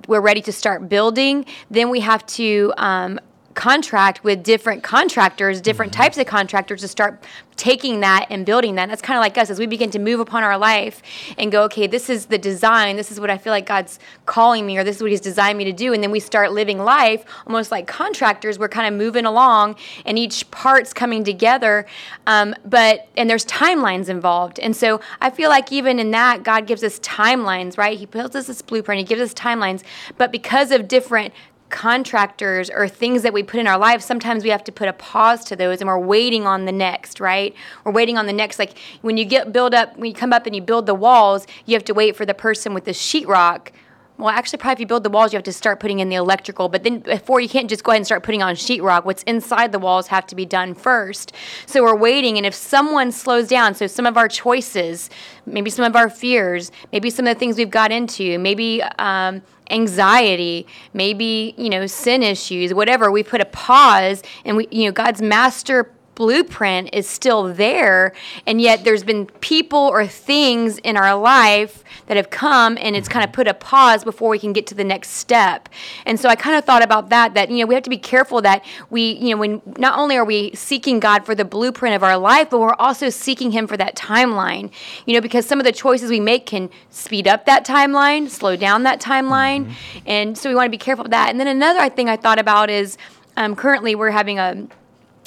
we're 0.08 0.22
ready 0.22 0.42
to 0.42 0.52
start 0.52 0.88
building, 0.90 1.46
then 1.72 1.90
we 1.90 2.02
have 2.02 2.26
to 2.28 2.74
um, 2.78 3.20
contract 3.56 4.24
with 4.24 4.44
different 4.44 4.84
contractors, 4.84 5.62
different 5.62 5.92
mm-hmm. 5.92 6.02
types 6.04 6.18
of 6.18 6.28
contractors 6.28 6.82
to 6.82 6.88
start 6.88 7.24
taking 7.56 8.02
that 8.02 8.28
and 8.30 8.46
building 8.46 8.76
that. 8.76 8.90
That's 8.90 9.02
kind 9.02 9.18
of 9.18 9.22
like 9.22 9.38
us 9.38 9.50
as 9.50 9.60
we 9.60 9.66
begin 9.66 9.90
to 9.92 10.00
move 10.00 10.20
upon 10.20 10.44
our 10.44 10.58
life 10.58 11.02
and 11.38 11.52
go, 11.52 11.64
okay, 11.64 11.88
this 11.88 12.10
is 12.10 12.26
the 12.26 12.38
design. 12.38 12.98
This 12.98 13.12
is 13.12 13.20
what 13.20 13.30
I 13.30 13.38
feel 13.38 13.52
like 13.52 13.66
God's 13.66 13.98
calling 14.26 14.66
me, 14.66 14.78
or 14.78 14.84
this 14.84 14.98
is 14.98 15.02
what 15.02 15.12
He's 15.12 15.22
designed 15.22 15.58
me 15.58 15.64
to 15.64 15.72
do. 15.72 15.94
And 15.94 16.04
then 16.04 16.12
we 16.12 16.20
start 16.20 16.52
living 16.52 16.80
life 16.80 17.24
almost 17.48 17.72
like 17.72 17.88
contractors. 17.88 18.60
We're 18.60 18.68
kind 18.68 18.94
of 18.94 18.98
moving 19.00 19.26
along, 19.26 19.78
and 20.06 20.20
each 20.20 20.50
part's 20.52 20.94
coming 20.94 21.24
together. 21.24 21.86
Um, 22.28 22.54
but 22.66 23.08
and 23.16 23.30
there's 23.30 23.46
timelines 23.46 24.10
involved, 24.10 24.60
and 24.60 24.76
so 24.76 25.00
I 25.22 25.30
feel 25.30 25.50
like 25.50 25.72
even 25.72 25.98
in 25.98 26.12
that, 26.12 26.44
God 26.44 26.68
gives 26.68 26.84
us 26.84 27.00
timelines, 27.00 27.78
right? 27.78 27.98
He 27.98 28.06
builds 28.06 28.36
us 28.36 28.48
this 28.48 28.62
blueprint. 28.62 29.00
He 29.00 29.06
gives 29.06 29.22
us 29.22 29.34
timelines, 29.34 29.84
but 30.18 30.32
because 30.32 30.72
of 30.72 30.88
different 30.88 31.34
contractors 31.76 32.70
or 32.70 32.88
things 32.88 33.22
that 33.24 33.34
we 33.34 33.44
put 33.44 33.60
in 33.60 33.68
our 33.68 33.78
lives, 33.78 34.06
sometimes 34.06 34.46
we 34.46 34.50
have 34.50 34.64
to 34.64 34.72
put 34.72 34.88
a 34.88 34.94
pause 34.94 35.44
to 35.44 35.58
those 35.58 35.82
and 35.82 35.90
we're 35.90 36.00
waiting 36.00 36.48
on 36.48 36.64
the 36.64 36.72
next, 36.72 37.20
right? 37.20 37.54
We're 37.84 37.92
waiting 37.92 38.18
on 38.18 38.28
the 38.28 38.34
next. 38.34 38.58
Like 38.58 38.78
when 39.02 39.18
you 39.18 39.26
get 39.26 39.52
build 39.52 39.74
up, 39.74 39.98
when 39.98 40.06
you 40.06 40.14
come 40.14 40.32
up 40.32 40.46
and 40.46 40.56
you 40.56 40.62
build 40.62 40.86
the 40.86 40.96
walls, 40.96 41.46
you 41.66 41.74
have 41.76 41.84
to 41.84 41.94
wait 41.94 42.16
for 42.16 42.26
the 42.26 42.34
person 42.34 42.74
with 42.74 42.86
the 42.86 42.92
sheetrock. 42.92 43.72
Well, 44.18 44.30
actually, 44.30 44.60
probably 44.60 44.76
if 44.76 44.80
you 44.80 44.86
build 44.86 45.04
the 45.04 45.10
walls, 45.10 45.34
you 45.34 45.38
have 45.38 45.44
to 45.44 45.52
start 45.52 45.82
putting 45.82 46.00
in 46.00 46.08
the 46.08 46.16
electrical. 46.16 46.70
But 46.70 46.84
then 46.84 47.00
before 47.00 47.42
you 47.42 47.50
can't 47.50 47.70
just 47.70 47.84
go 47.84 47.92
ahead 47.92 48.00
and 48.00 48.06
start 48.06 48.24
putting 48.24 48.42
on 48.42 48.56
sheetrock. 48.56 49.04
What's 49.04 49.24
inside 49.24 49.74
the 49.74 49.80
walls 49.80 50.08
have 50.08 50.26
to 50.28 50.36
be 50.36 50.46
done 50.46 50.74
first. 50.74 51.34
So 51.66 51.84
we're 51.84 51.98
waiting, 51.98 52.38
and 52.38 52.46
if 52.46 52.56
someone 52.56 53.12
slows 53.12 53.50
down, 53.50 53.76
so 53.76 53.88
some 53.88 54.06
of 54.06 54.16
our 54.16 54.30
choices, 54.30 55.10
maybe 55.46 55.70
some 55.70 55.84
of 55.84 55.98
our 55.98 56.10
fears, 56.10 56.72
maybe 56.94 57.10
some 57.10 57.28
of 57.28 57.36
the 57.36 57.40
things 57.40 57.58
we've 57.58 57.70
got 57.70 57.92
into, 57.92 58.40
maybe 58.40 58.82
um, 59.00 59.42
anxiety, 59.70 60.68
maybe, 60.94 61.54
you 61.58 61.70
know, 61.70 61.88
sin 61.88 62.24
issues, 62.24 62.74
whatever, 62.74 63.12
we 63.12 63.24
put 63.24 63.42
a 63.42 63.46
pause 63.46 64.22
and 64.44 64.58
we, 64.58 64.68
you 64.72 64.86
know, 64.86 64.92
God's 64.92 65.22
master 65.22 65.92
blueprint 66.16 66.90
is 66.94 67.08
still 67.08 67.54
there 67.54 68.14
and 68.48 68.62
yet 68.62 68.84
there's 68.84 69.04
been 69.04 69.26
people 69.42 69.80
or 69.80 70.08
things 70.08 70.78
in 70.80 70.98
our 70.98 71.16
life 71.16 71.84
that 72.08 72.18
have 72.18 72.30
come 72.30 72.78
and 72.80 72.96
it's 72.96 73.08
kind 73.08 73.24
of 73.24 73.34
put 73.34 73.48
a 73.48 73.54
pause 73.54 74.04
before 74.04 74.30
we 74.30 74.40
can 74.40 74.54
get 74.54 74.66
to 74.68 74.76
the 74.76 74.84
next 74.84 75.10
step. 75.12 75.70
And 76.06 76.20
so 76.20 76.30
i 76.30 76.36
kind 76.36 76.58
of 76.58 76.66
thought 76.66 76.84
about 76.84 77.10
that 77.10 77.34
that 77.34 77.50
you 77.50 77.58
know 77.58 77.66
we 77.66 77.76
have 77.76 77.84
to 77.84 77.90
be 77.90 77.98
careful 77.98 78.42
that 78.42 78.64
we 78.90 79.14
you 79.14 79.32
know 79.32 79.38
when 79.38 79.62
not 79.78 80.00
only 80.00 80.16
are 80.16 80.26
we 80.26 80.54
seeking 80.56 81.00
god 81.00 81.26
for 81.26 81.36
the 81.36 81.46
blueprint 81.46 81.96
of 81.96 82.04
our 82.04 82.18
life 82.18 82.50
but 82.50 82.60
we're 82.60 82.74
also 82.76 83.10
seeking 83.10 83.52
him 83.52 83.68
for 83.68 83.78
that 83.78 83.96
timeline. 83.96 84.72
You 85.06 85.14
know 85.14 85.22
because 85.22 85.46
some 85.46 85.60
of 85.60 85.66
the 85.66 85.72
choices 85.72 86.10
we 86.10 86.20
make 86.20 86.46
can 86.46 86.70
speed 86.90 87.28
up 87.28 87.46
that 87.46 87.66
timeline 87.66 88.30
slow 88.30 88.56
down 88.56 88.84
that 88.84 89.02
timeline 89.02 89.66
mm-hmm. 89.66 90.00
and 90.06 90.38
so 90.38 90.50
we 90.50 90.56
want 90.56 90.68
to 90.68 90.72
be 90.72 90.78
careful 90.78 91.06
of 91.06 91.12
that. 91.12 91.30
And 91.30 91.40
then 91.40 91.48
another 91.48 91.90
thing 91.90 92.10
i 92.10 92.16
thought 92.16 92.40
about 92.40 92.70
is 92.70 92.98
um, 93.38 93.56
currently 93.56 93.96
we're 93.96 94.12
having 94.12 94.40
a 94.40 94.68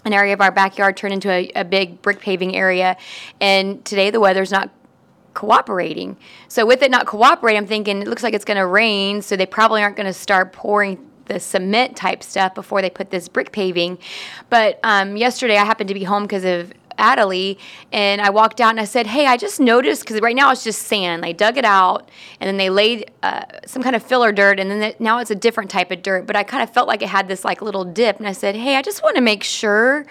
an 0.05 0.13
area 0.13 0.33
of 0.33 0.41
our 0.41 0.51
backyard 0.51 0.97
turned 0.97 1.15
into 1.15 1.31
a, 1.31 1.51
a 1.55 1.65
big 1.65 2.01
brick 2.03 2.21
paving 2.21 2.55
area. 2.57 2.97
And 3.41 3.85
today 3.85 4.11
the 4.11 4.21
weather's 4.21 4.51
not 4.51 4.71
cooperating. 5.35 6.17
So 6.49 6.67
with 6.67 6.83
it 6.83 6.91
not 6.91 7.07
cooperating, 7.07 7.59
I'm 7.59 7.67
thinking 7.67 8.03
it 8.03 8.09
looks 8.09 8.23
like 8.23 8.35
it's 8.35 8.45
going 8.45 8.57
to 8.57 8.67
rain, 8.67 9.23
so 9.23 9.37
they 9.37 9.47
probably 9.47 9.83
aren't 9.83 9.97
going 9.97 10.07
to 10.07 10.13
start 10.13 10.53
pouring 10.53 11.09
the 11.27 11.39
cement 11.39 11.97
type 11.97 12.23
stuff 12.23 12.55
before 12.55 12.83
they 12.83 12.91
put 12.91 13.11
this 13.11 13.29
brick 13.29 13.53
paving. 13.53 13.99
But 14.51 14.81
um, 14.83 15.17
yesterday 15.17 15.57
I 15.57 15.65
happened 15.65 15.89
to 15.89 15.95
be 15.95 16.05
home 16.05 16.25
because 16.25 16.45
of 16.45 16.73
Adelie, 16.99 17.59
and 17.93 18.21
I 18.21 18.31
walked 18.31 18.61
out 18.61 18.71
and 18.71 18.81
I 18.81 18.85
said, 18.85 19.07
"Hey, 19.07 19.27
I 19.27 19.37
just 19.37 19.61
noticed 19.61 20.03
because 20.03 20.21
right 20.21 20.37
now 20.37 20.51
it's 20.51 20.65
just 20.65 20.83
sand. 20.83 21.23
They 21.23 21.33
dug 21.33 21.57
it 21.57 21.65
out 21.65 22.11
and 22.41 22.49
then 22.49 22.57
they 22.57 22.71
laid 22.71 23.11
uh, 23.23 23.45
some 23.67 23.83
kind 23.83 23.97
of 23.97 24.03
filler 24.03 24.33
dirt, 24.33 24.61
and 24.61 24.71
then 24.71 24.83
it, 24.83 25.01
now 25.01 25.19
it's 25.19 25.31
a 25.31 25.35
different 25.35 25.71
type 25.71 25.91
of 25.91 26.03
dirt. 26.03 26.27
But 26.27 26.37
I 26.37 26.43
kind 26.43 26.63
of 26.63 26.71
felt 26.71 26.89
like 26.89 27.03
it 27.03 27.09
had 27.09 27.29
this 27.29 27.45
like 27.45 27.63
little 27.63 27.85
dip, 27.85 28.19
and 28.19 28.29
I 28.29 28.33
said, 28.33 28.57
"Hey, 28.57 28.77
I 28.77 28.83
just 28.83 29.03
want 29.03 29.17
to 29.17 29.23
make 29.23 29.43
sure 29.45 30.07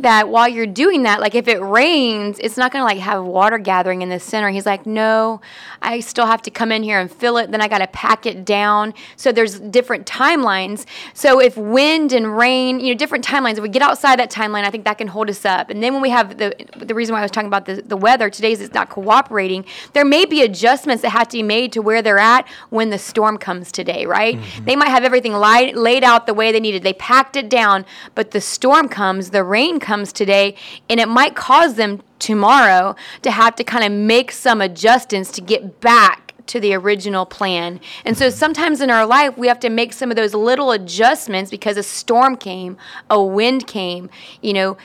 that 0.00 0.28
while 0.28 0.48
you're 0.48 0.66
doing 0.66 1.04
that, 1.04 1.20
like 1.20 1.34
if 1.34 1.48
it 1.48 1.60
rains, 1.60 2.38
it's 2.40 2.56
not 2.56 2.72
going 2.72 2.80
to 2.80 2.86
like 2.86 2.98
have 2.98 3.24
water 3.24 3.58
gathering 3.58 4.02
in 4.02 4.08
the 4.08 4.20
center." 4.20 4.50
He's 4.50 4.66
like, 4.66 4.86
"No, 4.86 5.40
I 5.84 6.00
still 6.00 6.26
have 6.26 6.42
to 6.42 6.50
come 6.50 6.72
in 6.72 6.82
here 6.82 6.98
and 6.98 7.10
fill 7.10 7.36
it. 7.36 7.50
Then 7.50 7.60
I 7.60 7.68
got 7.68 7.78
to 7.78 7.86
pack 7.86 8.26
it 8.26 8.44
down. 8.44 8.94
So 9.16 9.32
there's 9.32 9.60
different 9.60 10.06
timelines. 10.06 10.86
So 11.12 11.40
if 11.40 11.56
wind 11.56 12.12
and 12.12 12.36
rain, 12.36 12.80
you 12.80 12.92
know, 12.92 12.98
different 12.98 13.24
timelines. 13.24 13.56
If 13.56 13.62
we 13.62 13.68
get 13.68 13.82
outside 13.82 14.18
that 14.18 14.30
timeline, 14.30 14.64
I 14.64 14.70
think 14.70 14.84
that 14.84 14.98
can 14.98 15.08
hold 15.08 15.28
us 15.28 15.44
up. 15.44 15.70
And 15.70 15.82
then 15.82 15.92
when 15.92 16.02
we 16.02 16.10
have 16.10 16.23
have 16.26 16.38
the 16.38 16.54
the 16.84 16.94
reason 16.94 17.12
why 17.12 17.20
I 17.20 17.22
was 17.22 17.30
talking 17.30 17.48
about 17.48 17.66
the, 17.66 17.82
the 17.82 17.96
weather 17.96 18.30
today 18.30 18.52
is 18.52 18.60
it's 18.60 18.74
not 18.74 18.90
cooperating. 18.90 19.64
There 19.92 20.04
may 20.04 20.24
be 20.24 20.42
adjustments 20.42 21.02
that 21.02 21.10
have 21.10 21.28
to 21.28 21.38
be 21.38 21.42
made 21.42 21.72
to 21.72 21.82
where 21.82 22.02
they're 22.02 22.18
at 22.18 22.46
when 22.70 22.90
the 22.90 22.98
storm 22.98 23.38
comes 23.38 23.70
today, 23.72 24.06
right? 24.06 24.36
Mm-hmm. 24.36 24.64
They 24.64 24.76
might 24.76 24.88
have 24.88 25.04
everything 25.04 25.32
light, 25.32 25.76
laid 25.76 26.04
out 26.04 26.26
the 26.26 26.34
way 26.34 26.52
they 26.52 26.60
needed. 26.60 26.82
They 26.82 26.94
packed 26.94 27.36
it 27.36 27.48
down, 27.48 27.84
but 28.14 28.30
the 28.30 28.40
storm 28.40 28.88
comes, 28.88 29.30
the 29.30 29.44
rain 29.44 29.80
comes 29.80 30.12
today, 30.12 30.56
and 30.88 31.00
it 31.00 31.08
might 31.08 31.34
cause 31.34 31.74
them 31.74 32.02
tomorrow 32.18 32.96
to 33.22 33.30
have 33.30 33.54
to 33.56 33.64
kind 33.64 33.84
of 33.84 33.92
make 33.92 34.32
some 34.32 34.60
adjustments 34.60 35.30
to 35.32 35.40
get 35.40 35.80
back 35.80 36.24
to 36.46 36.60
the 36.60 36.74
original 36.74 37.26
plan. 37.26 37.80
And 38.04 38.16
so 38.16 38.30
sometimes 38.30 38.80
in 38.80 38.90
our 38.90 39.06
life, 39.06 39.36
we 39.38 39.48
have 39.48 39.60
to 39.60 39.70
make 39.70 39.92
some 39.92 40.10
of 40.10 40.16
those 40.16 40.34
little 40.34 40.72
adjustments 40.72 41.50
because 41.50 41.76
a 41.76 41.82
storm 41.82 42.36
came, 42.36 42.76
a 43.10 43.22
wind 43.22 43.66
came, 43.66 44.10
you 44.42 44.52
know, 44.52 44.76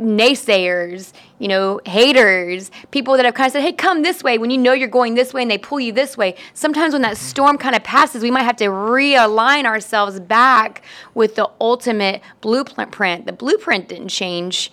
naysayers, 0.00 1.12
you 1.38 1.48
know, 1.48 1.80
haters, 1.84 2.70
people 2.90 3.16
that 3.16 3.24
have 3.24 3.34
kind 3.34 3.46
of 3.46 3.52
said, 3.52 3.62
hey, 3.62 3.72
come 3.72 4.02
this 4.02 4.22
way 4.22 4.38
when 4.38 4.50
you 4.50 4.58
know 4.58 4.72
you're 4.72 4.88
going 4.88 5.14
this 5.14 5.34
way 5.34 5.42
and 5.42 5.50
they 5.50 5.58
pull 5.58 5.80
you 5.80 5.92
this 5.92 6.16
way. 6.16 6.34
Sometimes 6.54 6.92
when 6.92 7.02
that 7.02 7.16
storm 7.16 7.58
kind 7.58 7.74
of 7.74 7.84
passes, 7.84 8.22
we 8.22 8.30
might 8.30 8.42
have 8.42 8.56
to 8.56 8.66
realign 8.66 9.64
ourselves 9.64 10.18
back 10.18 10.82
with 11.14 11.34
the 11.34 11.48
ultimate 11.60 12.22
blueprint. 12.40 13.26
The 13.26 13.32
blueprint 13.32 13.88
didn't 13.88 14.08
change. 14.08 14.72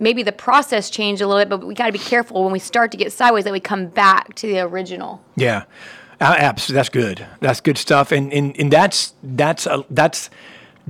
Maybe 0.00 0.22
the 0.22 0.32
process 0.32 0.90
changed 0.90 1.22
a 1.22 1.26
little 1.26 1.42
bit, 1.42 1.48
but 1.48 1.66
we 1.66 1.74
got 1.74 1.86
to 1.86 1.92
be 1.92 1.98
careful 1.98 2.44
when 2.44 2.52
we 2.52 2.58
start 2.58 2.90
to 2.92 2.96
get 2.96 3.12
sideways 3.12 3.44
that 3.44 3.52
we 3.52 3.60
come 3.60 3.86
back 3.86 4.34
to 4.36 4.46
the 4.46 4.60
original. 4.60 5.22
Yeah. 5.36 5.64
Uh, 6.20 6.52
that's 6.52 6.88
good. 6.88 7.26
That's 7.40 7.60
good 7.60 7.78
stuff. 7.78 8.10
And, 8.10 8.32
and, 8.32 8.58
and 8.58 8.72
that's, 8.72 9.14
that's, 9.22 9.66
a, 9.66 9.84
that's, 9.88 10.30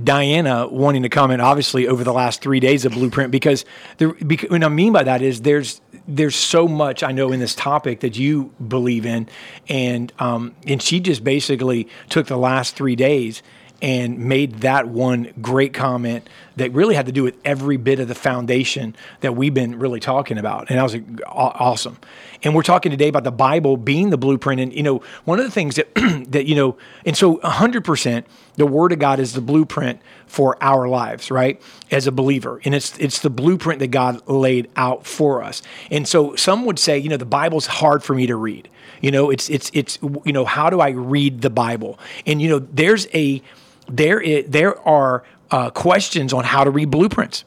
Diana 0.03 0.67
wanting 0.67 1.03
to 1.03 1.09
comment, 1.09 1.41
obviously, 1.41 1.87
over 1.87 2.03
the 2.03 2.13
last 2.13 2.41
three 2.41 2.59
days 2.59 2.85
of 2.85 2.93
Blueprint, 2.93 3.31
because, 3.31 3.65
there, 3.97 4.13
because 4.13 4.49
what 4.49 4.63
I 4.63 4.69
mean 4.69 4.93
by 4.93 5.03
that 5.03 5.21
is 5.21 5.41
there's 5.41 5.81
there's 6.07 6.35
so 6.35 6.67
much 6.67 7.03
I 7.03 7.11
know 7.11 7.31
in 7.31 7.39
this 7.39 7.53
topic 7.53 7.99
that 7.99 8.17
you 8.17 8.53
believe 8.65 9.05
in, 9.05 9.29
and 9.67 10.11
um, 10.19 10.55
and 10.65 10.81
she 10.81 10.99
just 10.99 11.23
basically 11.23 11.87
took 12.09 12.27
the 12.27 12.37
last 12.37 12.75
three 12.75 12.95
days 12.95 13.43
and 13.81 14.19
made 14.19 14.55
that 14.61 14.87
one 14.87 15.33
great 15.41 15.73
comment 15.73 16.27
that 16.57 16.73
really 16.73 16.95
had 16.95 17.05
to 17.05 17.11
do 17.11 17.23
with 17.23 17.37
every 17.45 17.77
bit 17.77 17.99
of 17.99 18.07
the 18.07 18.15
foundation 18.15 18.95
that 19.21 19.35
we've 19.35 19.53
been 19.53 19.79
really 19.79 19.99
talking 19.99 20.37
about. 20.37 20.69
And 20.69 20.77
that 20.77 20.83
was 20.83 20.95
uh, 20.95 20.99
awesome. 21.25 21.97
And 22.43 22.53
we're 22.53 22.63
talking 22.63 22.91
today 22.91 23.07
about 23.07 23.23
the 23.23 23.31
Bible 23.31 23.77
being 23.77 24.09
the 24.09 24.17
blueprint. 24.17 24.59
And, 24.59 24.73
you 24.73 24.83
know, 24.83 25.01
one 25.23 25.39
of 25.39 25.45
the 25.45 25.51
things 25.51 25.75
that, 25.75 25.93
that 26.31 26.45
you 26.45 26.55
know, 26.55 26.77
and 27.05 27.15
so 27.15 27.37
100%, 27.37 28.25
the 28.55 28.65
Word 28.65 28.91
of 28.91 28.99
God 28.99 29.19
is 29.19 29.33
the 29.33 29.41
blueprint 29.41 30.01
for 30.27 30.61
our 30.61 30.87
lives, 30.87 31.31
right? 31.31 31.61
As 31.91 32.07
a 32.07 32.11
believer. 32.11 32.59
And 32.65 32.75
it's, 32.75 32.97
it's 32.99 33.19
the 33.19 33.29
blueprint 33.29 33.79
that 33.79 33.87
God 33.87 34.27
laid 34.27 34.69
out 34.75 35.05
for 35.05 35.41
us. 35.41 35.61
And 35.89 36.07
so 36.07 36.35
some 36.35 36.65
would 36.65 36.79
say, 36.79 36.97
you 36.97 37.09
know, 37.09 37.17
the 37.17 37.25
Bible's 37.25 37.67
hard 37.67 38.03
for 38.03 38.13
me 38.13 38.27
to 38.27 38.35
read. 38.35 38.69
You 39.01 39.11
know, 39.11 39.29
it's, 39.29 39.49
it's, 39.49 39.71
it's, 39.73 39.97
you 40.25 40.33
know, 40.33 40.43
how 40.43 40.69
do 40.69 40.81
I 40.81 40.89
read 40.89 41.41
the 41.41 41.49
Bible? 41.49 41.97
And, 42.25 42.41
you 42.41 42.49
know, 42.49 42.59
there's 42.59 43.07
a, 43.13 43.41
there 43.89 44.19
is, 44.19 44.45
there 44.49 44.79
are 44.87 45.23
uh, 45.51 45.69
questions 45.71 46.33
on 46.33 46.43
how 46.43 46.63
to 46.63 46.71
read 46.71 46.89
blueprints 46.89 47.43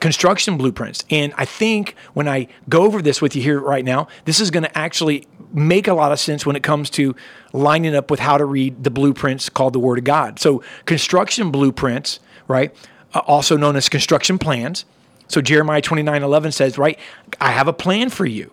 construction 0.00 0.56
blueprints. 0.56 1.04
And 1.10 1.32
I 1.36 1.44
think 1.44 1.94
when 2.14 2.28
I 2.28 2.48
go 2.68 2.82
over 2.82 3.02
this 3.02 3.20
with 3.20 3.34
you 3.34 3.42
here 3.42 3.60
right 3.60 3.84
now, 3.84 4.08
this 4.24 4.40
is 4.40 4.50
going 4.50 4.62
to 4.62 4.78
actually 4.78 5.26
make 5.52 5.88
a 5.88 5.94
lot 5.94 6.12
of 6.12 6.20
sense 6.20 6.44
when 6.44 6.56
it 6.56 6.62
comes 6.62 6.90
to 6.90 7.16
lining 7.52 7.94
up 7.94 8.10
with 8.10 8.20
how 8.20 8.38
to 8.38 8.44
read 8.44 8.84
the 8.84 8.90
blueprints 8.90 9.48
called 9.48 9.72
the 9.72 9.78
Word 9.78 9.98
of 9.98 10.04
God. 10.04 10.38
So, 10.38 10.62
construction 10.84 11.50
blueprints, 11.50 12.20
right, 12.46 12.74
uh, 13.14 13.20
also 13.20 13.56
known 13.56 13.76
as 13.76 13.88
construction 13.88 14.38
plans. 14.38 14.84
So, 15.26 15.40
Jeremiah 15.40 15.80
29 15.80 16.22
11 16.22 16.52
says, 16.52 16.78
right, 16.78 16.98
I 17.40 17.52
have 17.52 17.68
a 17.68 17.72
plan 17.72 18.10
for 18.10 18.26
you. 18.26 18.52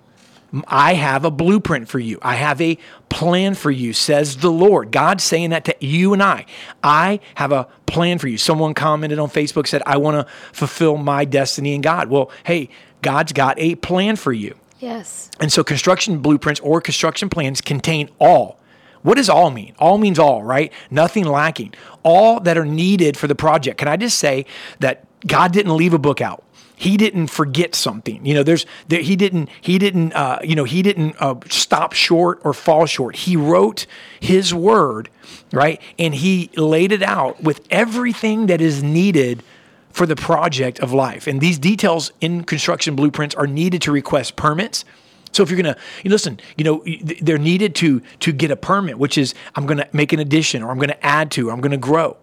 I 0.68 0.94
have 0.94 1.26
a 1.26 1.32
blueprint 1.32 1.90
for 1.90 2.00
you. 2.00 2.20
I 2.22 2.36
have 2.36 2.62
a 2.62 2.78
plan 3.10 3.56
for 3.56 3.72
you, 3.72 3.94
says 3.94 4.38
the 4.38 4.52
Lord. 4.52 4.92
God's 4.92 5.24
saying 5.24 5.50
that 5.50 5.66
to 5.66 5.76
you 5.80 6.14
and 6.14 6.24
I. 6.24 6.46
I 6.84 7.20
have 7.36 7.52
a 7.52 7.68
plan 7.86 8.20
for 8.20 8.28
you. 8.28 8.38
Someone 8.38 8.74
commented 8.74 9.20
on 9.20 9.30
Facebook, 9.30 9.68
said, 9.68 9.82
I 9.86 9.98
want 9.98 10.26
to 10.26 10.34
fulfill 10.54 10.98
my 10.98 11.26
destiny 11.26 11.76
in 11.76 11.82
God. 11.82 12.10
Well, 12.10 12.32
hey, 12.46 12.70
God's 13.02 13.34
got 13.34 13.60
a 13.60 13.76
plan 13.76 14.16
for 14.16 14.32
you. 14.34 14.56
Yes. 14.80 15.30
And 15.40 15.52
so 15.52 15.64
construction 15.64 16.20
blueprints 16.20 16.60
or 16.62 16.82
construction 16.82 17.30
plans 17.30 17.62
contain 17.62 18.10
all. 18.20 18.60
What 19.02 19.18
does 19.18 19.30
all 19.30 19.52
mean? 19.52 19.76
All 19.78 19.98
means 19.98 20.18
all, 20.18 20.44
right? 20.44 20.74
Nothing 20.90 21.26
lacking. 21.26 21.74
All 22.02 22.40
that 22.40 22.58
are 22.58 22.66
needed 22.66 23.18
for 23.18 23.28
the 23.28 23.36
project. 23.36 23.78
Can 23.78 23.88
I 23.88 23.98
just 23.98 24.18
say 24.18 24.46
that 24.80 25.06
God 25.28 25.54
didn't 25.54 25.78
leave 25.78 25.94
a 25.94 26.00
book 26.00 26.22
out? 26.22 26.44
He 26.76 26.98
didn't 26.98 27.28
forget 27.28 27.76
something. 27.76 28.26
You 28.26 28.34
know, 28.34 28.44
there's 28.44 28.66
there, 28.88 29.02
he 29.02 29.16
didn't 29.16 29.50
he 29.62 29.78
didn't 29.78 30.14
uh, 30.14 30.40
you 30.44 30.56
know 30.56 30.64
he 30.66 30.82
didn't 30.82 31.16
uh, 31.20 31.36
stop 31.50 31.94
short 31.94 32.42
or 32.44 32.54
fall 32.54 32.86
short. 32.86 33.16
He 33.16 33.36
wrote 33.36 33.86
his 34.20 34.54
word, 34.54 35.10
right, 35.52 35.82
and 35.98 36.16
he 36.16 36.50
laid 36.56 36.92
it 36.92 37.04
out 37.04 37.42
with 37.42 37.66
everything 37.70 38.48
that 38.48 38.62
is 38.62 38.84
needed 38.84 39.44
for 39.92 40.06
the 40.06 40.16
project 40.16 40.80
of 40.80 40.92
life. 40.92 41.26
And 41.26 41.40
these 41.40 41.58
details 41.58 42.12
in 42.20 42.44
construction 42.44 42.96
blueprints 42.96 43.34
are 43.36 43.48
needed 43.48 43.82
to 43.84 43.94
request 43.94 44.36
permits. 44.36 44.84
So 45.32 45.44
if 45.44 45.50
you're 45.50 45.62
gonna, 45.62 45.78
you 46.04 46.10
listen, 46.10 46.40
you 46.58 46.64
know, 46.64 46.84
they're 47.22 47.38
needed 47.38 47.76
to 47.76 48.02
to 48.20 48.32
get 48.32 48.52
a 48.52 48.56
permit, 48.58 49.00
which 49.00 49.18
is 49.18 49.34
I'm 49.56 49.66
gonna 49.66 49.88
make 49.94 50.12
an 50.14 50.20
addition, 50.20 50.64
or 50.64 50.72
I'm 50.72 50.80
gonna 50.80 50.98
add 51.02 51.32
to, 51.32 51.50
or 51.50 51.54
I'm 51.54 51.62
gonna 51.62 51.78
grow. 51.78 52.18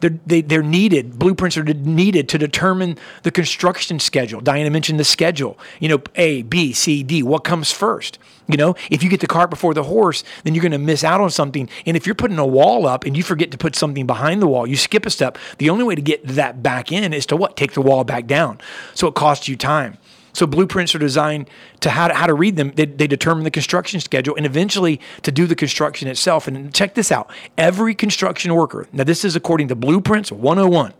They're, 0.00 0.18
they, 0.26 0.42
they're 0.42 0.62
needed. 0.62 1.18
Blueprints 1.18 1.56
are 1.56 1.64
needed 1.64 2.28
to 2.30 2.38
determine 2.38 2.98
the 3.22 3.30
construction 3.30 3.98
schedule. 3.98 4.40
Diana 4.40 4.70
mentioned 4.70 5.00
the 5.00 5.04
schedule. 5.04 5.58
You 5.80 5.88
know, 5.88 6.02
A, 6.14 6.42
B, 6.42 6.72
C, 6.72 7.02
D. 7.02 7.22
What 7.22 7.44
comes 7.44 7.72
first? 7.72 8.18
You 8.46 8.56
know, 8.56 8.76
if 8.90 9.02
you 9.02 9.10
get 9.10 9.20
the 9.20 9.26
cart 9.26 9.50
before 9.50 9.74
the 9.74 9.82
horse, 9.82 10.24
then 10.42 10.54
you're 10.54 10.62
going 10.62 10.72
to 10.72 10.78
miss 10.78 11.04
out 11.04 11.20
on 11.20 11.30
something. 11.30 11.68
And 11.84 11.96
if 11.96 12.06
you're 12.06 12.14
putting 12.14 12.38
a 12.38 12.46
wall 12.46 12.86
up 12.86 13.04
and 13.04 13.16
you 13.16 13.22
forget 13.22 13.50
to 13.50 13.58
put 13.58 13.76
something 13.76 14.06
behind 14.06 14.40
the 14.40 14.46
wall, 14.46 14.66
you 14.66 14.76
skip 14.76 15.04
a 15.04 15.10
step. 15.10 15.36
The 15.58 15.68
only 15.68 15.84
way 15.84 15.94
to 15.94 16.02
get 16.02 16.26
that 16.26 16.62
back 16.62 16.90
in 16.90 17.12
is 17.12 17.26
to 17.26 17.36
what? 17.36 17.56
Take 17.56 17.72
the 17.72 17.82
wall 17.82 18.04
back 18.04 18.26
down. 18.26 18.58
So 18.94 19.06
it 19.06 19.14
costs 19.14 19.48
you 19.48 19.56
time. 19.56 19.98
So 20.38 20.46
blueprints 20.46 20.94
are 20.94 21.00
designed 21.00 21.50
to 21.80 21.90
how 21.90 22.06
to, 22.06 22.14
how 22.14 22.26
to 22.28 22.32
read 22.32 22.54
them. 22.54 22.70
They, 22.76 22.86
they 22.86 23.08
determine 23.08 23.42
the 23.42 23.50
construction 23.50 23.98
schedule 23.98 24.36
and 24.36 24.46
eventually 24.46 25.00
to 25.22 25.32
do 25.32 25.48
the 25.48 25.56
construction 25.56 26.06
itself. 26.06 26.46
And 26.46 26.72
check 26.72 26.94
this 26.94 27.10
out. 27.10 27.28
Every 27.58 27.92
construction 27.92 28.54
worker, 28.54 28.86
now 28.92 29.02
this 29.02 29.24
is 29.24 29.34
according 29.34 29.66
to 29.66 29.74
Blueprints 29.74 30.30
101. 30.30 30.94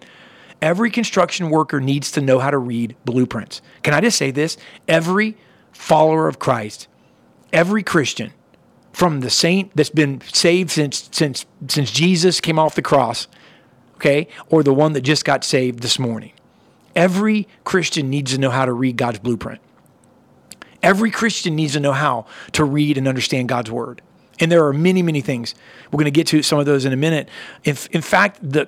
Every 0.60 0.90
construction 0.90 1.50
worker 1.50 1.80
needs 1.80 2.10
to 2.12 2.20
know 2.20 2.40
how 2.40 2.50
to 2.50 2.58
read 2.58 2.96
blueprints. 3.04 3.62
Can 3.84 3.94
I 3.94 4.00
just 4.00 4.18
say 4.18 4.32
this? 4.32 4.56
Every 4.88 5.36
follower 5.70 6.26
of 6.26 6.40
Christ, 6.40 6.88
every 7.52 7.84
Christian, 7.84 8.32
from 8.92 9.20
the 9.20 9.30
saint 9.30 9.70
that's 9.76 9.88
been 9.88 10.20
saved 10.22 10.70
since 10.70 11.08
since 11.12 11.46
since 11.68 11.92
Jesus 11.92 12.40
came 12.40 12.58
off 12.58 12.74
the 12.74 12.82
cross, 12.82 13.28
okay, 13.94 14.26
or 14.48 14.64
the 14.64 14.74
one 14.74 14.94
that 14.94 15.02
just 15.02 15.24
got 15.24 15.44
saved 15.44 15.78
this 15.78 15.96
morning 15.96 16.32
every 16.98 17.46
Christian 17.62 18.10
needs 18.10 18.32
to 18.32 18.38
know 18.38 18.50
how 18.50 18.66
to 18.66 18.72
read 18.72 18.96
God's 18.96 19.20
blueprint. 19.20 19.60
Every 20.82 21.12
Christian 21.12 21.54
needs 21.54 21.74
to 21.74 21.80
know 21.80 21.92
how 21.92 22.26
to 22.52 22.64
read 22.64 22.98
and 22.98 23.06
understand 23.06 23.48
God's 23.48 23.70
word. 23.70 24.02
And 24.40 24.50
there 24.50 24.66
are 24.66 24.72
many, 24.72 25.02
many 25.02 25.20
things. 25.20 25.54
We're 25.92 25.98
going 25.98 26.04
to 26.06 26.10
get 26.10 26.26
to 26.28 26.42
some 26.42 26.58
of 26.58 26.66
those 26.66 26.84
in 26.84 26.92
a 26.92 26.96
minute. 26.96 27.28
If, 27.62 27.86
in 27.88 28.02
fact, 28.02 28.38
the 28.42 28.66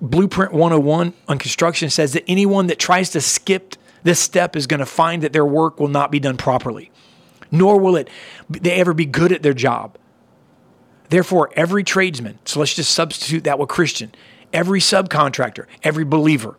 Blueprint 0.00 0.52
101 0.52 1.12
on 1.28 1.38
construction 1.38 1.90
says 1.90 2.14
that 2.14 2.24
anyone 2.26 2.66
that 2.68 2.78
tries 2.78 3.10
to 3.10 3.20
skip 3.20 3.76
this 4.02 4.20
step 4.20 4.56
is 4.56 4.66
going 4.66 4.80
to 4.80 4.86
find 4.86 5.22
that 5.22 5.34
their 5.34 5.44
work 5.44 5.78
will 5.78 5.88
not 5.88 6.10
be 6.10 6.18
done 6.18 6.38
properly, 6.38 6.90
nor 7.50 7.78
will 7.78 7.96
it 7.96 8.08
they 8.48 8.72
ever 8.72 8.94
be 8.94 9.04
good 9.04 9.32
at 9.32 9.42
their 9.42 9.54
job. 9.54 9.98
Therefore, 11.10 11.50
every 11.54 11.84
tradesman, 11.84 12.38
so 12.44 12.60
let's 12.60 12.74
just 12.74 12.92
substitute 12.92 13.44
that 13.44 13.58
with 13.58 13.68
Christian, 13.68 14.14
every 14.52 14.80
subcontractor, 14.80 15.66
every 15.82 16.04
believer, 16.04 16.56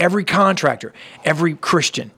every 0.00 0.24
contractor, 0.24 0.92
every 1.24 1.54
Christian 1.54 2.10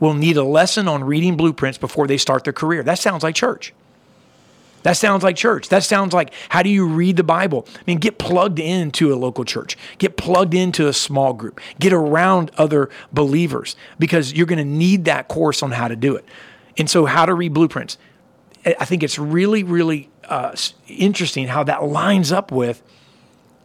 will 0.00 0.14
need 0.14 0.36
a 0.36 0.42
lesson 0.42 0.88
on 0.88 1.04
reading 1.04 1.36
blueprints 1.36 1.78
before 1.78 2.06
they 2.06 2.16
start 2.16 2.42
their 2.44 2.52
career. 2.52 2.82
That 2.82 2.98
sounds 2.98 3.22
like 3.22 3.34
church. 3.34 3.74
That 4.82 4.96
sounds 4.96 5.22
like 5.22 5.36
church. 5.36 5.68
That 5.68 5.84
sounds 5.84 6.14
like 6.14 6.32
how 6.48 6.62
do 6.62 6.70
you 6.70 6.86
read 6.86 7.16
the 7.16 7.22
Bible? 7.22 7.68
I 7.74 7.80
mean, 7.86 7.98
get 7.98 8.18
plugged 8.18 8.58
into 8.58 9.12
a 9.12 9.16
local 9.16 9.44
church, 9.44 9.76
get 9.98 10.16
plugged 10.16 10.54
into 10.54 10.88
a 10.88 10.94
small 10.94 11.34
group, 11.34 11.60
get 11.78 11.92
around 11.92 12.50
other 12.56 12.88
believers 13.12 13.76
because 13.98 14.32
you're 14.32 14.46
going 14.46 14.58
to 14.58 14.64
need 14.64 15.04
that 15.04 15.28
course 15.28 15.62
on 15.62 15.72
how 15.72 15.86
to 15.86 15.96
do 15.96 16.16
it. 16.16 16.24
And 16.78 16.88
so, 16.88 17.04
how 17.04 17.26
to 17.26 17.34
read 17.34 17.52
blueprints. 17.52 17.98
I 18.64 18.84
think 18.84 19.02
it's 19.02 19.18
really, 19.18 19.62
really 19.62 20.08
uh, 20.24 20.54
interesting 20.86 21.48
how 21.48 21.64
that 21.64 21.84
lines 21.84 22.32
up 22.32 22.50
with 22.52 22.82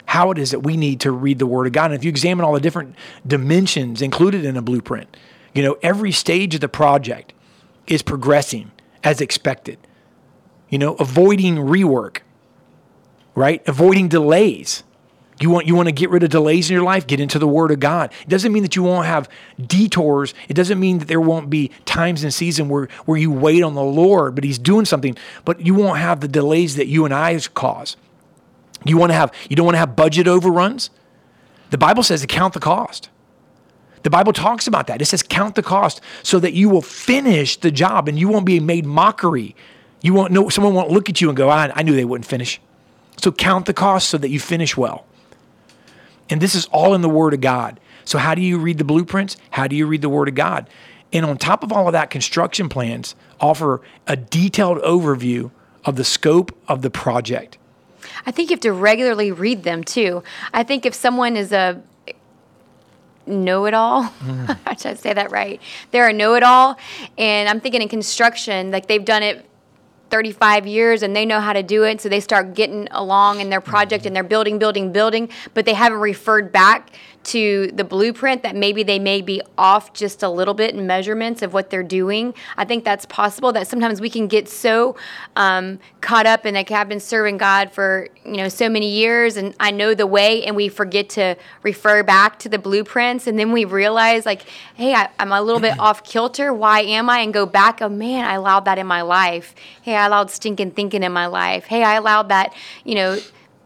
how 0.06 0.32
it 0.32 0.38
is 0.38 0.52
that 0.52 0.62
we 0.62 0.78
need 0.78 1.00
to 1.02 1.12
read 1.12 1.40
the 1.40 1.46
Word 1.46 1.68
of 1.68 1.74
God. 1.74 1.86
And 1.86 1.96
if 1.96 2.04
you 2.04 2.10
examine 2.10 2.46
all 2.46 2.54
the 2.54 2.60
different 2.60 2.96
dimensions 3.26 4.02
included 4.02 4.46
in 4.46 4.56
a 4.58 4.62
blueprint, 4.62 5.16
you 5.54 5.64
know, 5.64 5.78
every 5.82 6.12
stage 6.12 6.56
of 6.56 6.62
the 6.62 6.70
project 6.70 7.34
is 7.88 8.02
progressing 8.02 8.72
as 9.04 9.22
expected. 9.22 9.80
You 10.70 10.80
know, 10.80 10.96
avoiding 10.96 11.56
rework, 11.58 12.20
right? 13.36 13.66
Avoiding 13.68 14.10
delays. 14.10 14.84
You 15.40 15.50
want 15.50 15.68
you 15.68 15.76
want 15.76 15.88
to 15.90 15.92
get 15.92 16.10
rid 16.10 16.24
of 16.24 16.30
delays 16.30 16.70
in 16.70 16.76
your 16.76 16.84
life, 16.84 17.08
get 17.08 17.20
into 17.20 17.40
the 17.40 17.48
word 17.48 17.72
of 17.72 17.80
God. 17.80 18.12
It 18.22 18.30
doesn't 18.30 18.54
mean 18.54 18.64
that 18.64 18.76
you 18.76 18.84
won't 18.84 19.06
have 19.06 19.30
detours. 19.62 20.34
It 20.48 20.54
doesn't 20.54 20.80
mean 20.80 21.00
that 21.00 21.08
there 21.08 21.20
won't 21.20 21.50
be 21.50 21.72
times 21.84 22.24
in 22.24 22.32
season 22.32 22.70
where 22.70 22.88
where 23.06 23.18
you 23.18 23.32
wait 23.32 23.62
on 23.62 23.76
the 23.76 23.84
Lord, 23.84 24.34
but 24.34 24.44
he's 24.44 24.58
doing 24.58 24.86
something, 24.86 25.18
but 25.44 25.60
you 25.60 25.74
won't 25.74 26.00
have 26.00 26.22
the 26.22 26.28
delays 26.30 26.78
that 26.78 26.88
you 26.88 27.04
and 27.04 27.14
I 27.14 27.38
cause. 27.54 27.98
You 28.86 28.98
want 28.98 29.12
to 29.12 29.16
have 29.16 29.34
you 29.50 29.56
don't 29.56 29.66
want 29.66 29.76
to 29.76 29.80
have 29.80 29.96
budget 29.96 30.28
overruns? 30.28 30.90
The 31.72 31.78
Bible 31.78 32.04
says 32.04 32.22
to 32.22 32.28
count 32.28 32.54
the 32.54 32.60
cost. 32.60 33.10
The 34.04 34.10
Bible 34.12 34.34
talks 34.34 34.68
about 34.68 34.86
that. 34.88 35.02
It 35.02 35.06
says 35.06 35.24
count 35.24 35.56
the 35.56 35.64
cost 35.64 36.00
so 36.22 36.40
that 36.40 36.54
you 36.54 36.70
will 36.70 36.84
finish 36.84 37.58
the 37.58 37.72
job 37.72 38.08
and 38.08 38.20
you 38.20 38.28
won't 38.28 38.46
be 38.46 38.60
made 38.60 38.86
mockery. 38.86 39.56
You 40.02 40.14
won't 40.14 40.32
know 40.32 40.48
someone 40.50 40.76
won't 40.76 40.92
look 40.92 41.10
at 41.10 41.20
you 41.20 41.30
and 41.30 41.36
go, 41.36 41.50
I, 41.50 41.72
I 41.74 41.82
knew 41.82 41.96
they 41.96 42.06
wouldn't 42.06 42.28
finish. 42.28 42.62
So 43.18 43.32
count 43.32 43.66
the 43.66 43.74
cost 43.74 44.10
so 44.10 44.20
that 44.20 44.30
you 44.30 44.40
finish 44.40 44.78
well. 44.78 45.08
And 46.30 46.40
this 46.42 46.54
is 46.54 46.68
all 46.68 46.94
in 46.94 47.02
the 47.02 47.10
Word 47.10 47.34
of 47.34 47.42
God. 47.42 47.80
So, 48.04 48.20
how 48.20 48.36
do 48.36 48.42
you 48.42 48.60
read 48.60 48.78
the 48.78 48.84
blueprints? 48.84 49.38
How 49.52 49.68
do 49.68 49.76
you 49.76 49.88
read 49.88 50.02
the 50.02 50.10
Word 50.10 50.28
of 50.28 50.36
God? 50.36 50.70
And 51.12 51.26
on 51.26 51.38
top 51.38 51.64
of 51.64 51.72
all 51.72 51.88
of 51.88 51.94
that, 51.94 52.10
construction 52.10 52.70
plans 52.70 53.16
offer 53.40 53.82
a 54.08 54.16
detailed 54.16 54.80
overview 54.80 55.52
of 55.84 55.96
the 55.96 56.04
scope 56.04 56.56
of 56.68 56.82
the 56.82 56.90
project. 56.90 57.58
I 58.26 58.32
think 58.32 58.50
you 58.50 58.56
have 58.56 58.62
to 58.62 58.74
regularly 58.74 59.32
read 59.32 59.64
them 59.64 59.84
too. 59.84 60.24
I 60.54 60.64
think 60.64 60.86
if 60.86 60.94
someone 60.94 61.38
is 61.38 61.52
a 61.52 61.82
know 63.28 63.66
it 63.66 63.74
all, 63.74 64.04
mm. 64.04 64.48
should 64.78 64.92
I 64.92 64.94
say 64.96 65.14
that 65.14 65.32
right? 65.32 65.62
They're 65.92 66.10
a 66.10 66.14
know 66.14 66.36
it 66.36 66.44
all. 66.44 66.78
And 67.18 67.50
I'm 67.50 67.60
thinking 67.60 67.82
in 67.82 67.90
construction, 67.90 68.72
like 68.72 68.88
they've 68.88 69.06
done 69.06 69.24
it 69.24 69.46
35 70.10 70.68
years 70.68 71.04
and 71.04 71.16
they 71.16 71.26
know 71.26 71.40
how 71.40 71.54
to 71.54 71.64
do 71.64 71.84
it. 71.84 72.02
So 72.02 72.10
they 72.10 72.20
start 72.20 72.54
getting 72.54 72.88
along 72.92 73.42
in 73.42 73.50
their 73.50 73.62
project 73.62 74.06
and 74.06 74.16
they're 74.16 74.24
building, 74.24 74.60
building, 74.60 74.92
building, 74.92 75.30
but 75.54 75.66
they 75.66 75.74
haven't 75.74 76.00
referred 76.00 76.52
back 76.52 76.92
to 77.26 77.72
the 77.74 77.84
blueprint 77.84 78.44
that 78.44 78.56
maybe 78.56 78.84
they 78.84 79.00
may 79.00 79.20
be 79.22 79.42
off 79.58 79.94
just 79.94 80.22
a 80.22 80.30
little 80.30 80.54
bit 80.54 80.76
in 80.76 80.86
measurements 80.86 81.42
of 81.42 81.54
what 81.54 81.72
they're 81.72 81.84
doing. 81.84 82.34
I 82.56 82.66
think 82.66 82.84
that's 82.84 83.06
possible 83.08 83.52
that 83.54 83.68
sometimes 83.68 84.00
we 84.00 84.10
can 84.10 84.28
get 84.28 84.48
so 84.48 84.96
um, 85.36 85.80
caught 86.02 86.28
up 86.28 86.46
in 86.46 86.54
like 86.54 86.70
I've 86.70 86.88
been 86.88 87.00
serving 87.00 87.38
God 87.38 87.72
for 87.72 88.08
you 88.24 88.38
know 88.38 88.48
so 88.48 88.70
many 88.70 88.90
years 88.90 89.38
and 89.38 89.56
I 89.60 89.72
know 89.72 89.96
the 89.96 90.06
way 90.06 90.46
and 90.46 90.56
we 90.56 90.70
forget 90.70 91.10
to 91.10 91.36
refer 91.64 92.04
back 92.04 92.38
to 92.40 92.50
the 92.50 92.60
blueprints 92.60 93.26
and 93.26 93.40
then 93.40 93.52
we 93.52 93.66
realize 93.66 94.26
like 94.26 94.44
hey 94.76 94.94
I, 94.94 95.10
am 95.18 95.32
a 95.32 95.42
little 95.42 95.60
bit 95.60 95.80
off 95.80 96.04
kilter 96.04 96.54
why 96.54 96.82
am 96.82 97.10
I 97.10 97.20
and 97.20 97.34
go 97.34 97.46
back 97.46 97.82
oh 97.82 97.90
man 97.90 98.26
I 98.26 98.34
allowed 98.34 98.66
that 98.66 98.78
in 98.78 98.86
my 98.86 99.02
life 99.02 99.56
hey 99.82 99.95
I 99.96 100.06
allowed 100.06 100.32
stinking 100.32 100.72
thinking 100.72 101.04
in 101.04 101.12
my 101.12 101.28
life 101.28 101.66
hey 101.66 101.84
I 101.84 101.96
allowed 101.96 102.30
that 102.30 102.54
you 102.84 102.96
know 102.96 103.18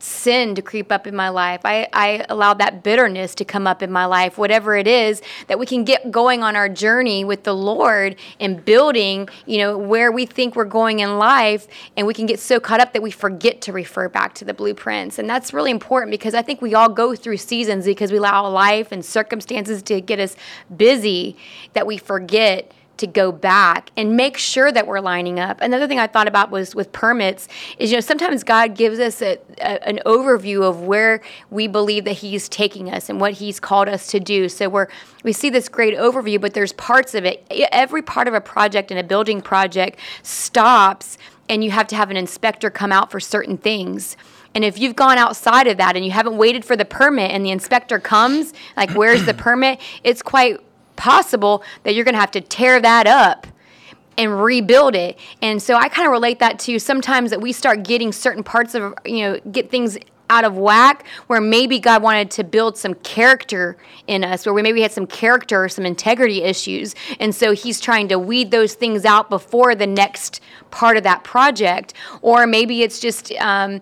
sin 0.01 0.55
to 0.55 0.61
creep 0.61 0.91
up 0.91 1.05
in 1.05 1.15
my 1.15 1.29
life. 1.29 1.61
I, 1.63 1.87
I 1.93 2.25
allowed 2.29 2.59
that 2.59 2.83
bitterness 2.83 3.35
to 3.35 3.45
come 3.45 3.67
up 3.67 3.83
in 3.83 3.91
my 3.91 4.05
life, 4.05 4.37
whatever 4.37 4.75
it 4.75 4.87
is, 4.87 5.21
that 5.47 5.59
we 5.59 5.65
can 5.65 5.83
get 5.83 6.11
going 6.11 6.43
on 6.43 6.55
our 6.55 6.69
journey 6.69 7.23
with 7.23 7.43
the 7.43 7.53
Lord 7.53 8.15
and 8.39 8.63
building, 8.63 9.29
you 9.45 9.57
know, 9.59 9.77
where 9.77 10.11
we 10.11 10.25
think 10.25 10.55
we're 10.55 10.65
going 10.65 10.99
in 10.99 11.17
life. 11.17 11.67
And 11.97 12.07
we 12.07 12.13
can 12.13 12.25
get 12.25 12.39
so 12.39 12.59
caught 12.59 12.79
up 12.79 12.93
that 12.93 13.01
we 13.01 13.11
forget 13.11 13.61
to 13.61 13.73
refer 13.73 14.09
back 14.09 14.33
to 14.35 14.45
the 14.45 14.53
blueprints. 14.53 15.19
And 15.19 15.29
that's 15.29 15.53
really 15.53 15.71
important 15.71 16.11
because 16.11 16.33
I 16.33 16.41
think 16.41 16.61
we 16.61 16.73
all 16.73 16.89
go 16.89 17.15
through 17.15 17.37
seasons 17.37 17.85
because 17.85 18.11
we 18.11 18.17
allow 18.17 18.47
life 18.47 18.91
and 18.91 19.03
circumstances 19.03 19.83
to 19.83 20.01
get 20.01 20.19
us 20.19 20.35
busy 20.75 21.37
that 21.73 21.85
we 21.85 21.97
forget 21.97 22.71
to 22.99 23.07
go 23.07 23.31
back 23.31 23.91
and 23.97 24.15
make 24.15 24.37
sure 24.37 24.71
that 24.71 24.87
we're 24.87 24.99
lining 24.99 25.39
up. 25.39 25.59
Another 25.61 25.87
thing 25.87 25.99
I 25.99 26.07
thought 26.07 26.27
about 26.27 26.51
was 26.51 26.75
with 26.75 26.91
permits 26.91 27.47
is 27.77 27.91
you 27.91 27.97
know 27.97 28.01
sometimes 28.01 28.43
God 28.43 28.75
gives 28.75 28.99
us 28.99 29.21
a, 29.21 29.39
a, 29.59 29.87
an 29.87 29.99
overview 30.05 30.63
of 30.63 30.81
where 30.81 31.21
we 31.49 31.67
believe 31.67 32.05
that 32.05 32.17
He's 32.17 32.47
taking 32.47 32.89
us 32.89 33.09
and 33.09 33.19
what 33.19 33.33
He's 33.33 33.59
called 33.59 33.89
us 33.89 34.07
to 34.07 34.19
do. 34.19 34.49
So 34.49 34.69
we're 34.69 34.87
we 35.23 35.33
see 35.33 35.49
this 35.49 35.69
great 35.69 35.97
overview, 35.97 36.39
but 36.39 36.53
there's 36.53 36.73
parts 36.73 37.13
of 37.15 37.25
it. 37.25 37.45
Every 37.71 38.01
part 38.01 38.27
of 38.27 38.33
a 38.33 38.41
project 38.41 38.91
and 38.91 38.99
a 38.99 39.03
building 39.03 39.41
project 39.41 39.99
stops, 40.23 41.17
and 41.47 41.63
you 41.63 41.71
have 41.71 41.87
to 41.87 41.95
have 41.95 42.11
an 42.11 42.17
inspector 42.17 42.69
come 42.69 42.91
out 42.91 43.11
for 43.11 43.19
certain 43.19 43.57
things. 43.57 44.15
And 44.55 44.63
if 44.63 44.79
you've 44.79 44.95
gone 44.95 45.17
outside 45.17 45.67
of 45.67 45.77
that 45.77 45.95
and 45.95 46.03
you 46.03 46.11
haven't 46.11 46.37
waited 46.37 46.65
for 46.65 46.75
the 46.75 46.85
permit 46.85 47.31
and 47.31 47.45
the 47.45 47.51
inspector 47.51 47.99
comes, 47.99 48.53
like, 48.75 48.91
where's 48.91 49.25
the 49.25 49.33
permit? 49.33 49.79
It's 50.03 50.21
quite 50.21 50.59
possible 50.99 51.63
that 51.83 51.95
you're 51.95 52.05
going 52.05 52.13
to 52.13 52.19
have 52.21 52.31
to 52.31 52.41
tear 52.41 52.79
that 52.79 53.07
up 53.07 53.47
and 54.17 54.43
rebuild 54.43 54.95
it. 54.95 55.17
And 55.41 55.61
so 55.61 55.75
I 55.75 55.87
kind 55.87 56.05
of 56.05 56.11
relate 56.11 56.39
that 56.39 56.59
to 56.59 56.77
sometimes 56.77 57.29
that 57.31 57.41
we 57.41 57.53
start 57.53 57.83
getting 57.83 58.11
certain 58.11 58.43
parts 58.43 58.75
of, 58.75 58.93
you 59.05 59.21
know, 59.21 59.39
get 59.51 59.71
things 59.71 59.97
out 60.29 60.43
of 60.43 60.57
whack 60.57 61.05
where 61.27 61.41
maybe 61.41 61.79
God 61.79 62.03
wanted 62.03 62.29
to 62.31 62.43
build 62.43 62.77
some 62.77 62.93
character 62.95 63.77
in 64.07 64.23
us, 64.23 64.45
where 64.45 64.53
we 64.53 64.61
maybe 64.61 64.81
had 64.81 64.91
some 64.91 65.07
character 65.07 65.63
or 65.63 65.69
some 65.69 65.85
integrity 65.85 66.43
issues. 66.43 66.93
And 67.19 67.33
so 67.33 67.53
he's 67.53 67.79
trying 67.79 68.09
to 68.09 68.19
weed 68.19 68.51
those 68.51 68.73
things 68.75 69.05
out 69.05 69.29
before 69.29 69.73
the 69.73 69.87
next 69.87 70.41
part 70.69 70.97
of 70.97 71.03
that 71.03 71.23
project. 71.23 71.93
Or 72.21 72.45
maybe 72.45 72.83
it's 72.83 72.99
just, 72.99 73.31
um, 73.39 73.81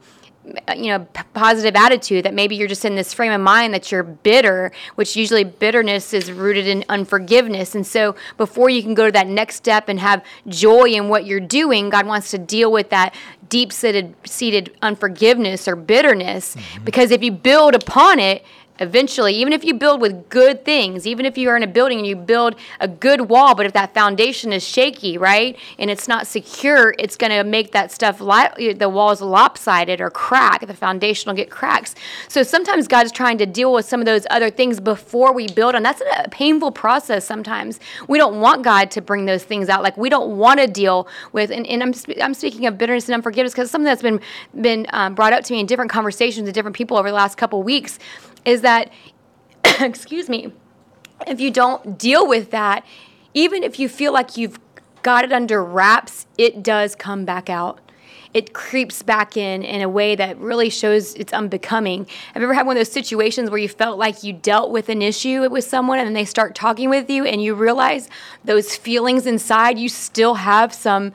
you 0.75 0.87
know 0.87 0.99
positive 1.33 1.75
attitude 1.75 2.25
that 2.25 2.33
maybe 2.33 2.55
you're 2.55 2.67
just 2.67 2.85
in 2.85 2.95
this 2.95 3.13
frame 3.13 3.31
of 3.31 3.41
mind 3.41 3.73
that 3.73 3.91
you're 3.91 4.03
bitter 4.03 4.71
which 4.95 5.15
usually 5.15 5.43
bitterness 5.43 6.13
is 6.13 6.31
rooted 6.31 6.67
in 6.67 6.83
unforgiveness 6.89 7.75
and 7.75 7.85
so 7.85 8.15
before 8.37 8.69
you 8.69 8.81
can 8.81 8.93
go 8.93 9.05
to 9.05 9.11
that 9.11 9.27
next 9.27 9.55
step 9.55 9.89
and 9.89 9.99
have 9.99 10.23
joy 10.47 10.85
in 10.85 11.09
what 11.09 11.25
you're 11.25 11.39
doing 11.39 11.89
god 11.89 12.05
wants 12.05 12.31
to 12.31 12.37
deal 12.37 12.71
with 12.71 12.89
that 12.89 13.13
deep 13.49 13.71
seated 13.71 14.75
unforgiveness 14.81 15.67
or 15.67 15.75
bitterness 15.75 16.55
mm-hmm. 16.55 16.83
because 16.83 17.11
if 17.11 17.23
you 17.23 17.31
build 17.31 17.75
upon 17.75 18.19
it 18.19 18.43
eventually, 18.79 19.33
even 19.35 19.53
if 19.53 19.63
you 19.63 19.73
build 19.73 20.01
with 20.01 20.29
good 20.29 20.65
things, 20.65 21.07
even 21.07 21.25
if 21.25 21.37
you 21.37 21.49
are 21.49 21.57
in 21.57 21.63
a 21.63 21.67
building 21.67 21.97
and 21.97 22.07
you 22.07 22.15
build 22.15 22.55
a 22.79 22.87
good 22.87 23.29
wall, 23.29 23.55
but 23.55 23.65
if 23.65 23.73
that 23.73 23.93
foundation 23.93 24.53
is 24.53 24.63
shaky, 24.63 25.17
right, 25.17 25.57
and 25.79 25.89
it's 25.89 26.07
not 26.07 26.27
secure, 26.27 26.95
it's 26.99 27.15
going 27.15 27.31
to 27.31 27.43
make 27.43 27.71
that 27.71 27.91
stuff, 27.91 28.19
li- 28.19 28.73
the 28.73 28.89
walls 28.89 29.21
lopsided 29.21 30.01
or 30.01 30.09
crack. 30.09 30.65
The 30.65 30.73
foundation 30.73 31.29
will 31.29 31.35
get 31.35 31.49
cracks. 31.49 31.95
So 32.27 32.43
sometimes 32.43 32.87
God 32.87 33.05
is 33.05 33.11
trying 33.11 33.37
to 33.39 33.45
deal 33.45 33.73
with 33.73 33.85
some 33.85 33.99
of 33.99 34.05
those 34.05 34.25
other 34.29 34.49
things 34.49 34.79
before 34.79 35.33
we 35.33 35.47
build, 35.47 35.75
and 35.75 35.85
that's 35.85 36.01
a 36.17 36.29
painful 36.29 36.71
process 36.71 37.25
sometimes. 37.25 37.79
We 38.07 38.17
don't 38.17 38.39
want 38.39 38.63
God 38.63 38.91
to 38.91 39.01
bring 39.01 39.25
those 39.25 39.43
things 39.43 39.69
out. 39.69 39.83
Like 39.83 39.97
we 39.97 40.09
don't 40.09 40.37
want 40.37 40.59
to 40.59 40.67
deal 40.67 41.07
with, 41.31 41.51
and, 41.51 41.65
and 41.67 41.83
I'm, 41.83 41.93
I'm 42.21 42.33
speaking 42.33 42.65
of 42.65 42.77
bitterness 42.77 43.07
and 43.07 43.15
unforgiveness 43.15 43.53
because 43.53 43.71
something 43.71 43.85
that's 43.85 44.01
been, 44.01 44.19
been 44.59 44.87
um, 44.91 45.15
brought 45.15 45.33
up 45.33 45.43
to 45.45 45.53
me 45.53 45.59
in 45.59 45.65
different 45.65 45.91
conversations 45.91 46.45
with 46.45 46.53
different 46.53 46.75
people 46.75 46.97
over 46.97 47.09
the 47.09 47.15
last 47.15 47.37
couple 47.37 47.61
weeks 47.63 47.99
is 48.47 48.61
that, 48.61 48.89
excuse 49.81 50.29
me, 50.29 50.53
if 51.27 51.39
you 51.39 51.51
don't 51.51 51.97
deal 51.99 52.27
with 52.27 52.49
that, 52.51 52.85
even 53.33 53.61
if 53.61 53.77
you 53.77 53.89
feel 53.89 54.13
like 54.13 54.37
you've 54.37 54.57
got 55.03 55.23
it 55.25 55.33
under 55.33 55.63
wraps, 55.63 56.25
it 56.37 56.63
does 56.63 56.95
come 56.95 57.25
back 57.25 57.49
out. 57.49 57.79
it 58.33 58.53
creeps 58.53 59.01
back 59.03 59.37
in 59.37 59.63
in 59.63 59.81
a 59.81 59.89
way 59.89 60.15
that 60.15 60.37
really 60.37 60.69
shows 60.69 61.15
it's 61.15 61.33
unbecoming. 61.33 62.05
Have 62.33 62.41
you 62.41 62.47
ever 62.47 62.53
had 62.53 62.67
one 62.67 62.75
of 62.75 62.79
those 62.79 62.91
situations 62.91 63.49
where 63.49 63.57
you 63.57 63.69
felt 63.69 63.97
like 63.97 64.23
you 64.23 64.33
dealt 64.33 64.69
with 64.71 64.89
an 64.89 65.01
issue 65.01 65.49
with 65.49 65.63
someone 65.63 65.97
and 65.97 66.05
then 66.05 66.13
they 66.13 66.25
start 66.25 66.53
talking 66.53 66.89
with 66.89 67.09
you 67.09 67.25
and 67.25 67.41
you 67.41 67.55
realize 67.55 68.09
those 68.43 68.75
feelings 68.75 69.25
inside 69.25 69.79
you 69.79 69.89
still 69.89 70.35
have 70.35 70.73
some 70.73 71.13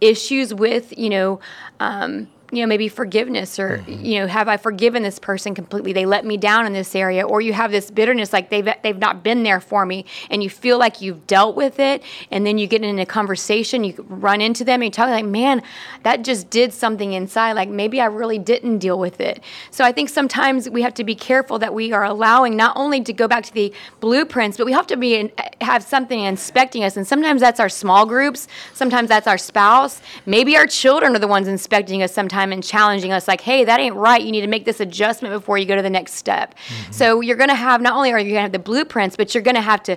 issues 0.00 0.52
with, 0.52 0.96
you 0.98 1.10
know, 1.10 1.40
um, 1.80 2.28
you 2.52 2.60
know 2.60 2.66
maybe 2.66 2.88
forgiveness 2.88 3.58
or 3.58 3.78
mm-hmm. 3.78 4.04
you 4.04 4.20
know 4.20 4.26
have 4.26 4.48
i 4.48 4.56
forgiven 4.56 5.02
this 5.02 5.18
person 5.18 5.54
completely? 5.54 5.92
They 5.92 6.06
let 6.06 6.24
me 6.24 6.36
down 6.36 6.66
in 6.66 6.72
this 6.72 6.94
area. 6.94 7.26
Or 7.26 7.40
you 7.40 7.52
have 7.52 7.70
this 7.70 7.90
bitterness 7.90 8.32
like 8.32 8.50
they've 8.50 8.68
they've 8.82 8.98
not 8.98 9.22
been 9.22 9.42
there 9.42 9.60
for 9.60 9.84
me 9.84 10.04
and 10.30 10.42
you 10.42 10.50
feel 10.50 10.78
like 10.78 11.00
you've 11.00 11.26
dealt 11.26 11.56
with 11.56 11.78
it 11.78 12.02
and 12.30 12.46
then 12.46 12.58
you 12.58 12.66
get 12.66 12.82
in 12.82 12.98
a 12.98 13.06
conversation 13.06 13.84
you 13.84 14.04
run 14.08 14.40
into 14.40 14.64
them 14.64 14.82
and 14.82 14.84
you 14.84 14.90
talk 14.90 15.08
like 15.08 15.24
man 15.24 15.62
that 16.02 16.22
just 16.22 16.48
did 16.50 16.72
something 16.72 17.12
inside 17.12 17.52
like 17.52 17.68
maybe 17.68 18.00
i 18.00 18.06
really 18.06 18.38
didn't 18.38 18.78
deal 18.78 18.98
with 18.98 19.20
it. 19.20 19.42
So 19.70 19.84
i 19.84 19.92
think 19.92 20.08
sometimes 20.08 20.68
we 20.70 20.82
have 20.82 20.94
to 20.94 21.04
be 21.04 21.14
careful 21.14 21.58
that 21.58 21.74
we 21.74 21.92
are 21.92 22.04
allowing 22.04 22.56
not 22.56 22.76
only 22.76 23.00
to 23.02 23.12
go 23.12 23.26
back 23.28 23.44
to 23.44 23.52
the 23.52 23.72
blueprints 24.00 24.56
but 24.56 24.66
we 24.66 24.72
have 24.72 24.86
to 24.86 24.96
be 24.96 25.16
in, 25.16 25.32
have 25.60 25.82
something 25.82 26.20
inspecting 26.20 26.84
us. 26.84 26.96
And 26.96 27.06
sometimes 27.06 27.40
that's 27.40 27.60
our 27.60 27.68
small 27.68 28.06
groups 28.06 28.48
sometimes 28.74 29.08
that's 29.08 29.26
our 29.26 29.38
spouse. 29.38 30.00
Maybe 30.26 30.56
our 30.56 30.66
children 30.66 31.16
are 31.16 31.18
the 31.18 31.28
ones 31.28 31.48
inspecting 31.48 32.02
us 32.02 32.12
sometimes 32.12 32.35
time 32.36 32.52
and 32.52 32.62
challenging 32.62 33.12
us 33.12 33.26
like, 33.26 33.40
hey, 33.40 33.64
that 33.64 33.80
ain't 33.80 33.96
right. 33.96 34.22
You 34.22 34.32
need 34.32 34.42
to 34.42 34.46
make 34.46 34.64
this 34.64 34.80
adjustment 34.80 35.32
before 35.32 35.58
you 35.58 35.66
go 35.66 35.76
to 35.76 35.82
the 35.82 35.90
next 35.90 36.14
step. 36.14 36.54
Mm-hmm. 36.54 36.92
So 36.92 37.20
you're 37.20 37.36
going 37.36 37.48
to 37.48 37.54
have 37.54 37.80
not 37.80 37.94
only 37.94 38.12
are 38.12 38.18
you 38.18 38.30
going 38.30 38.36
to 38.36 38.42
have 38.42 38.52
the 38.52 38.58
blueprints, 38.58 39.16
but 39.16 39.34
you're 39.34 39.42
going 39.42 39.56
to 39.56 39.68
have 39.72 39.82
to 39.84 39.96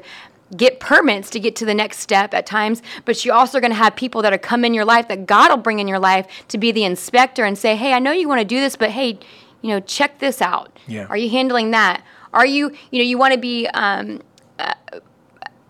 get 0.56 0.80
permits 0.80 1.30
to 1.30 1.40
get 1.40 1.56
to 1.58 1.66
the 1.66 1.74
next 1.74 2.00
step 2.00 2.34
at 2.34 2.46
times, 2.46 2.82
but 3.06 3.24
you're 3.24 3.36
also 3.36 3.60
going 3.60 3.72
to 3.72 3.78
have 3.78 3.96
people 3.96 4.22
that 4.24 4.34
are 4.34 4.38
come 4.38 4.66
in 4.66 4.74
your 4.74 4.86
life 4.86 5.08
that 5.08 5.26
God 5.26 5.50
will 5.50 5.58
bring 5.58 5.80
in 5.80 5.88
your 5.88 6.00
life 6.00 6.26
to 6.48 6.58
be 6.58 6.72
the 6.72 6.84
inspector 6.84 7.46
and 7.46 7.58
say, 7.58 7.76
hey, 7.76 7.94
I 7.94 8.00
know 8.00 8.12
you 8.12 8.28
want 8.28 8.42
to 8.42 8.46
do 8.46 8.60
this, 8.60 8.76
but 8.76 8.90
hey, 8.90 9.20
you 9.62 9.70
know, 9.70 9.80
check 9.80 10.20
this 10.20 10.42
out. 10.42 10.76
Yeah. 10.88 11.06
Are 11.10 11.18
you 11.18 11.30
handling 11.30 11.72
that? 11.72 12.04
Are 12.34 12.46
you, 12.46 12.72
you 12.92 13.00
know, 13.00 13.06
you 13.06 13.18
want 13.18 13.34
to 13.34 13.40
be 13.40 13.68
um, 13.68 14.22
uh, 14.58 14.74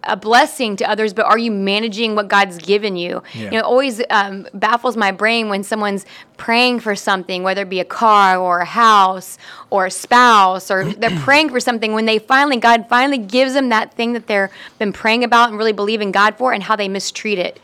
a 0.04 0.16
blessing 0.16 0.76
to 0.78 0.90
others, 0.90 1.14
but 1.14 1.26
are 1.26 1.38
you 1.38 1.52
managing 1.52 2.16
what 2.16 2.28
God's 2.28 2.58
given 2.58 2.96
you? 2.96 3.22
Yeah. 3.34 3.44
You 3.44 3.52
know, 3.52 3.58
it 3.60 3.64
always 3.64 4.02
um, 4.10 4.48
baffles 4.54 4.96
my 4.96 5.12
brain 5.12 5.50
when 5.50 5.64
someone's 5.64 6.06
praying 6.38 6.80
for 6.80 6.96
something, 6.96 7.44
whether 7.44 7.64
it 7.64 7.70
be 7.70 7.80
a 7.80 7.86
car 7.86 8.38
or 8.38 8.60
a 8.60 8.66
house 8.66 9.38
or 9.70 9.86
a 9.88 9.92
spouse, 9.92 10.72
or 10.72 10.86
they're 10.98 11.20
praying 11.20 11.50
for 11.50 11.60
something 11.60 11.94
when 11.94 12.06
they 12.06 12.20
finally, 12.20 12.58
God 12.58 12.88
finally 12.88 13.18
gives 13.18 13.54
them 13.54 13.70
that 13.70 13.94
thing 13.94 14.14
that 14.14 14.28
they've 14.28 14.50
been 14.78 14.94
praying 14.94 15.24
about 15.24 15.50
and 15.50 15.58
really 15.58 15.74
believing 15.74 16.12
God 16.12 16.38
for, 16.38 16.54
and 16.54 16.64
how 16.64 16.76
they 16.76 16.88
mistreat 16.88 17.38
it. 17.38 17.60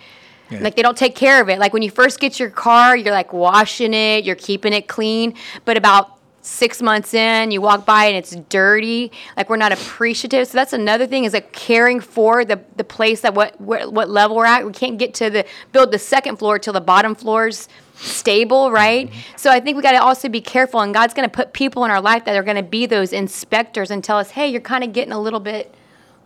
Yeah. 0.50 0.60
Like 0.60 0.76
they 0.76 0.82
don't 0.82 0.98
take 0.98 1.16
care 1.16 1.42
of 1.42 1.50
it. 1.50 1.58
Like 1.58 1.74
when 1.74 1.82
you 1.82 1.90
first 1.90 2.20
get 2.20 2.40
your 2.40 2.52
car, 2.52 2.96
you're 2.96 3.14
like 3.14 3.34
washing 3.34 3.94
it, 3.94 4.26
you're 4.26 4.36
keeping 4.36 4.74
it 4.74 4.88
clean, 4.88 5.34
but 5.66 5.76
about 5.78 6.12
six 6.46 6.82
months 6.82 7.14
in, 7.14 7.50
you 7.50 7.60
walk 7.60 7.86
by 7.86 8.06
and 8.06 8.16
it's 8.16 8.36
dirty. 8.50 9.12
Like 9.36 9.50
we're 9.50 9.58
not 9.58 9.72
appreciative. 9.72 10.48
So 10.48 10.58
that's 10.58 10.74
another 10.74 11.08
thing 11.08 11.24
is 11.24 11.34
like 11.34 11.52
caring 11.52 12.00
for 12.00 12.46
the, 12.46 12.62
the 12.76 12.84
place 12.84 13.22
that 13.22 13.34
what, 13.34 13.60
what 13.60 13.92
what 13.92 14.10
level 14.10 14.38
we're 14.38 14.46
at. 14.46 14.66
We 14.66 14.72
can't 14.72 15.00
get 15.00 15.14
to 15.16 15.30
the 15.30 15.46
build 15.72 15.92
the 15.92 16.00
second 16.00 16.38
floor 16.38 16.60
till 16.60 16.74
the 16.74 16.82
bottom 16.82 17.16
floor's 17.16 17.68
stable, 17.96 18.72
right? 18.72 19.10
Mm-hmm. 19.10 19.38
So 19.38 19.50
I 19.50 19.60
think 19.60 19.76
we 19.76 19.82
got 19.82 19.94
to 19.94 20.04
also 20.04 20.30
be 20.30 20.42
careful. 20.42 20.82
And 20.82 20.94
God's 20.94 21.14
going 21.14 21.28
to 21.28 21.34
put 21.34 21.54
people 21.54 21.84
in 21.84 21.92
our 21.92 22.02
life 22.02 22.26
that 22.26 22.36
are 22.36 22.44
going 22.44 22.58
to 22.58 22.64
be 22.64 22.86
those 22.86 23.12
inspectors 23.12 23.90
and 23.90 24.04
tell 24.04 24.18
us, 24.18 24.32
hey, 24.32 24.48
you're 24.48 24.62
kind 24.62 24.84
of 24.84 24.94
getting 24.94 25.14
a 25.14 25.20
little 25.20 25.40
bit 25.40 25.74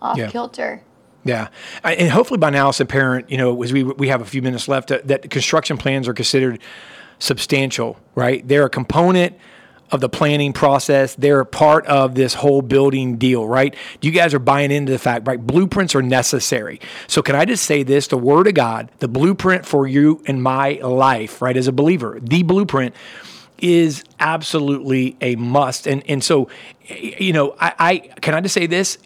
off 0.01 0.17
yeah. 0.17 0.29
kilter. 0.29 0.84
Yeah, 1.25 1.49
and 1.84 2.10
hopefully 2.10 2.38
by 2.38 2.49
now, 2.49 2.69
as 2.69 2.79
a 2.79 2.86
parent, 2.86 3.29
you 3.29 3.38
know, 3.38 3.62
as 3.62 3.73
we 3.73 3.84
we 3.84 4.08
have 4.08 4.21
a 4.21 4.25
few 4.25 4.41
minutes 4.41 4.69
left, 4.69 4.89
uh, 4.89 4.99
that 5.03 5.29
construction 5.29 5.77
plans 5.77 6.08
are 6.08 6.13
considered 6.13 6.60
substantial, 7.19 7.97
right? 8.15 8.47
They're 8.47 8.65
a 8.65 8.69
component 8.69 9.38
of 9.91 10.02
the 10.02 10.10
planning 10.10 10.54
process. 10.54 11.15
They're 11.15 11.45
part 11.45 11.86
of 11.88 12.15
this 12.15 12.34
whole 12.34 12.62
building 12.62 13.17
deal, 13.17 13.47
right? 13.47 13.75
You 14.02 14.12
guys 14.12 14.34
are 14.34 14.39
buying 14.39 14.71
into 14.71 14.91
the 14.91 14.99
fact, 14.99 15.28
right? 15.28 15.45
Blueprints 15.45 15.95
are 15.95 16.02
necessary. 16.02 16.80
So, 17.08 17.21
can 17.21 17.36
I 17.36 17.45
just 17.45 17.65
say 17.65 17.84
this? 17.84 18.08
The 18.08 18.17
Word 18.17 18.47
of 18.47 18.54
God, 18.54 18.91
the 18.99 19.08
blueprint 19.08 19.65
for 19.65 19.88
you 19.88 20.21
and 20.25 20.41
my 20.41 20.80
life, 20.84 21.41
right, 21.41 21.56
as 21.56 21.67
a 21.67 21.71
believer, 21.71 22.19
the 22.21 22.43
blueprint 22.43 22.95
is 23.58 24.04
absolutely 24.19 25.17
a 25.21 25.36
must. 25.36 25.88
And 25.88 26.04
and 26.08 26.23
so, 26.23 26.49
you 26.88 27.34
know, 27.34 27.56
I, 27.60 27.73
I 27.80 27.97
can 28.21 28.34
I 28.34 28.41
just 28.41 28.54
say 28.54 28.67
this? 28.67 28.97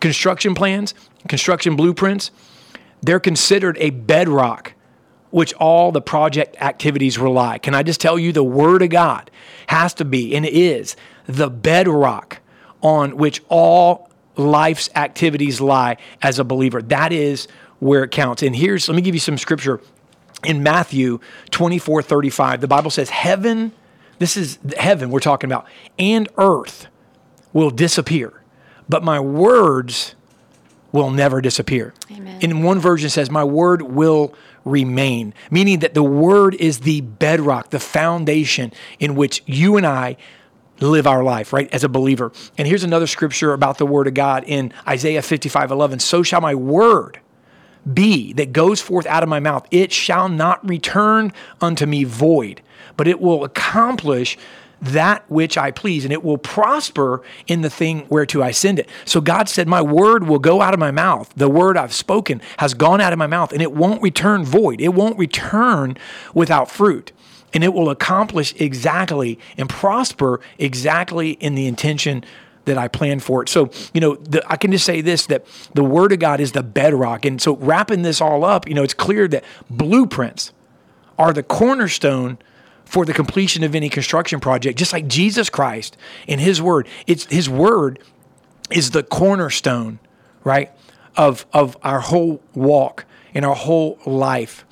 Construction 0.00 0.54
plans, 0.54 0.94
construction 1.28 1.76
blueprints, 1.76 2.30
they're 3.02 3.20
considered 3.20 3.76
a 3.80 3.90
bedrock 3.90 4.74
which 5.30 5.52
all 5.54 5.92
the 5.92 6.00
project 6.00 6.56
activities 6.60 7.18
rely. 7.18 7.58
Can 7.58 7.74
I 7.74 7.82
just 7.82 8.00
tell 8.00 8.18
you 8.18 8.32
the 8.32 8.44
Word 8.44 8.82
of 8.82 8.90
God 8.90 9.30
has 9.66 9.94
to 9.94 10.04
be 10.04 10.34
and 10.34 10.46
is 10.46 10.96
the 11.26 11.50
bedrock 11.50 12.40
on 12.82 13.16
which 13.16 13.42
all 13.48 14.08
life's 14.38 14.88
activities 14.94 15.60
lie 15.60 15.96
as 16.22 16.38
a 16.38 16.44
believer. 16.44 16.80
That 16.80 17.12
is 17.12 17.48
where 17.80 18.04
it 18.04 18.10
counts. 18.10 18.42
And 18.42 18.54
here's, 18.54 18.88
let 18.88 18.94
me 18.94 19.02
give 19.02 19.14
you 19.14 19.20
some 19.20 19.38
scripture. 19.38 19.80
In 20.44 20.62
Matthew 20.62 21.18
24 21.50 22.02
35, 22.02 22.60
the 22.60 22.68
Bible 22.68 22.90
says, 22.90 23.10
Heaven, 23.10 23.72
this 24.20 24.36
is 24.36 24.58
heaven 24.76 25.10
we're 25.10 25.18
talking 25.18 25.50
about, 25.50 25.66
and 25.98 26.28
earth 26.38 26.86
will 27.52 27.70
disappear, 27.70 28.42
but 28.88 29.02
my 29.02 29.18
words 29.18 30.14
will 30.92 31.10
never 31.10 31.40
disappear. 31.40 31.94
Amen. 32.10 32.40
In 32.40 32.62
one 32.62 32.80
version 32.80 33.10
says, 33.10 33.30
My 33.30 33.44
word 33.44 33.82
will 33.82 34.34
remain, 34.64 35.34
meaning 35.50 35.80
that 35.80 35.94
the 35.94 36.02
word 36.02 36.54
is 36.54 36.80
the 36.80 37.00
bedrock, 37.00 37.70
the 37.70 37.80
foundation 37.80 38.72
in 38.98 39.14
which 39.14 39.42
you 39.46 39.76
and 39.76 39.86
I 39.86 40.16
live 40.80 41.06
our 41.06 41.24
life, 41.24 41.52
right, 41.52 41.72
as 41.72 41.84
a 41.84 41.88
believer. 41.88 42.32
And 42.56 42.68
here's 42.68 42.84
another 42.84 43.06
scripture 43.06 43.52
about 43.52 43.78
the 43.78 43.86
word 43.86 44.06
of 44.06 44.14
God 44.14 44.44
in 44.46 44.72
Isaiah 44.86 45.22
55 45.22 45.70
11. 45.70 45.98
So 46.00 46.22
shall 46.22 46.40
my 46.40 46.54
word 46.54 47.20
be 47.92 48.32
that 48.34 48.52
goes 48.52 48.80
forth 48.80 49.06
out 49.06 49.22
of 49.22 49.28
my 49.28 49.40
mouth. 49.40 49.66
It 49.70 49.92
shall 49.92 50.28
not 50.28 50.66
return 50.68 51.32
unto 51.60 51.86
me 51.86 52.04
void, 52.04 52.62
but 52.96 53.08
it 53.08 53.20
will 53.20 53.44
accomplish 53.44 54.36
that 54.80 55.28
which 55.30 55.58
I 55.58 55.70
please, 55.70 56.04
and 56.04 56.12
it 56.12 56.22
will 56.22 56.38
prosper 56.38 57.22
in 57.46 57.62
the 57.62 57.70
thing 57.70 58.06
whereto 58.08 58.42
I 58.42 58.52
send 58.52 58.78
it. 58.78 58.88
So 59.04 59.20
God 59.20 59.48
said, 59.48 59.68
My 59.68 59.82
word 59.82 60.26
will 60.26 60.38
go 60.38 60.60
out 60.60 60.74
of 60.74 60.80
my 60.80 60.90
mouth. 60.90 61.32
The 61.36 61.48
word 61.48 61.76
I've 61.76 61.92
spoken 61.92 62.40
has 62.58 62.74
gone 62.74 63.00
out 63.00 63.12
of 63.12 63.18
my 63.18 63.26
mouth, 63.26 63.52
and 63.52 63.62
it 63.62 63.72
won't 63.72 64.02
return 64.02 64.44
void. 64.44 64.80
It 64.80 64.94
won't 64.94 65.18
return 65.18 65.96
without 66.34 66.70
fruit. 66.70 67.12
And 67.54 67.64
it 67.64 67.72
will 67.72 67.88
accomplish 67.88 68.54
exactly 68.60 69.38
and 69.56 69.68
prosper 69.68 70.40
exactly 70.58 71.30
in 71.30 71.54
the 71.54 71.66
intention 71.66 72.24
that 72.66 72.76
I 72.76 72.86
planned 72.86 73.22
for 73.22 73.42
it. 73.42 73.48
So, 73.48 73.70
you 73.94 74.00
know, 74.00 74.16
the, 74.16 74.42
I 74.46 74.56
can 74.56 74.70
just 74.70 74.84
say 74.84 75.00
this 75.00 75.26
that 75.26 75.46
the 75.74 75.82
Word 75.82 76.12
of 76.12 76.18
God 76.18 76.40
is 76.40 76.52
the 76.52 76.62
bedrock. 76.62 77.24
And 77.24 77.40
so, 77.40 77.56
wrapping 77.56 78.02
this 78.02 78.20
all 78.20 78.44
up, 78.44 78.68
you 78.68 78.74
know, 78.74 78.82
it's 78.82 78.94
clear 78.94 79.26
that 79.28 79.44
blueprints 79.70 80.52
are 81.18 81.32
the 81.32 81.42
cornerstone 81.42 82.38
for 82.88 83.04
the 83.04 83.12
completion 83.12 83.62
of 83.64 83.74
any 83.74 83.90
construction 83.90 84.40
project, 84.40 84.78
just 84.78 84.94
like 84.94 85.06
Jesus 85.06 85.50
Christ 85.50 85.96
in 86.26 86.38
His 86.38 86.62
Word. 86.62 86.88
It's 87.06 87.26
His 87.26 87.48
Word 87.48 87.98
is 88.70 88.92
the 88.92 89.02
cornerstone, 89.02 89.98
right, 90.42 90.72
of 91.14 91.44
of 91.52 91.76
our 91.82 92.00
whole 92.00 92.42
walk 92.54 93.04
and 93.34 93.44
our 93.44 93.54
whole 93.54 93.98
life. 94.06 94.64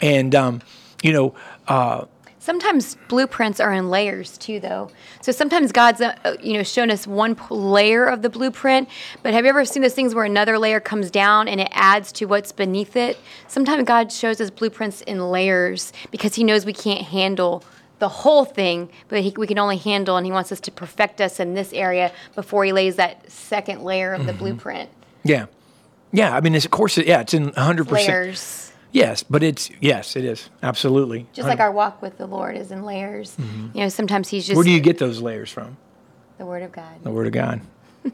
And 0.00 0.34
um, 0.34 0.62
you 1.02 1.12
know, 1.12 1.34
uh, 1.68 2.06
Sometimes 2.42 2.96
blueprints 3.08 3.60
are 3.60 3.70
in 3.70 3.90
layers 3.90 4.38
too, 4.38 4.60
though. 4.60 4.90
So 5.20 5.30
sometimes 5.30 5.72
God's, 5.72 6.00
uh, 6.00 6.36
you 6.42 6.54
know, 6.54 6.62
shown 6.62 6.90
us 6.90 7.06
one 7.06 7.36
layer 7.50 8.06
of 8.06 8.22
the 8.22 8.30
blueprint. 8.30 8.88
But 9.22 9.34
have 9.34 9.44
you 9.44 9.50
ever 9.50 9.66
seen 9.66 9.82
those 9.82 9.92
things 9.92 10.14
where 10.14 10.24
another 10.24 10.58
layer 10.58 10.80
comes 10.80 11.10
down 11.10 11.48
and 11.48 11.60
it 11.60 11.68
adds 11.72 12.10
to 12.12 12.24
what's 12.24 12.50
beneath 12.50 12.96
it? 12.96 13.18
Sometimes 13.46 13.84
God 13.84 14.10
shows 14.10 14.40
us 14.40 14.48
blueprints 14.48 15.02
in 15.02 15.30
layers 15.30 15.92
because 16.10 16.34
He 16.34 16.42
knows 16.42 16.64
we 16.64 16.72
can't 16.72 17.02
handle 17.02 17.62
the 17.98 18.08
whole 18.08 18.46
thing, 18.46 18.88
but 19.08 19.20
he, 19.20 19.34
we 19.36 19.46
can 19.46 19.58
only 19.58 19.76
handle, 19.76 20.16
and 20.16 20.24
He 20.24 20.32
wants 20.32 20.50
us 20.50 20.60
to 20.60 20.70
perfect 20.70 21.20
us 21.20 21.40
in 21.40 21.52
this 21.52 21.74
area 21.74 22.10
before 22.34 22.64
He 22.64 22.72
lays 22.72 22.96
that 22.96 23.30
second 23.30 23.82
layer 23.82 24.14
of 24.14 24.24
the 24.24 24.32
mm-hmm. 24.32 24.38
blueprint. 24.38 24.88
Yeah, 25.24 25.44
yeah. 26.10 26.34
I 26.34 26.40
mean, 26.40 26.54
of 26.54 26.70
course, 26.70 26.96
yeah, 26.96 27.20
it's 27.20 27.34
in 27.34 27.52
hundred 27.52 27.86
percent 27.86 28.08
layers. 28.08 28.69
Yes, 28.92 29.22
but 29.22 29.42
it's 29.42 29.70
yes, 29.80 30.16
it 30.16 30.24
is 30.24 30.50
absolutely. 30.62 31.26
Just 31.32 31.48
like 31.48 31.60
our 31.60 31.70
walk 31.70 32.02
with 32.02 32.18
the 32.18 32.26
Lord 32.26 32.56
is 32.56 32.70
in 32.72 32.82
layers. 32.82 33.36
Mm-hmm. 33.36 33.76
You 33.78 33.84
know, 33.84 33.88
sometimes 33.88 34.28
He's 34.28 34.46
just. 34.46 34.56
Where 34.56 34.64
do 34.64 34.70
you 34.70 34.80
get 34.80 34.98
those 34.98 35.20
layers 35.20 35.50
from? 35.50 35.76
The 36.38 36.46
Word 36.46 36.62
of 36.62 36.72
God. 36.72 37.02
The 37.02 37.10
Word 37.10 37.26
of 37.26 37.32
God. 37.32 37.60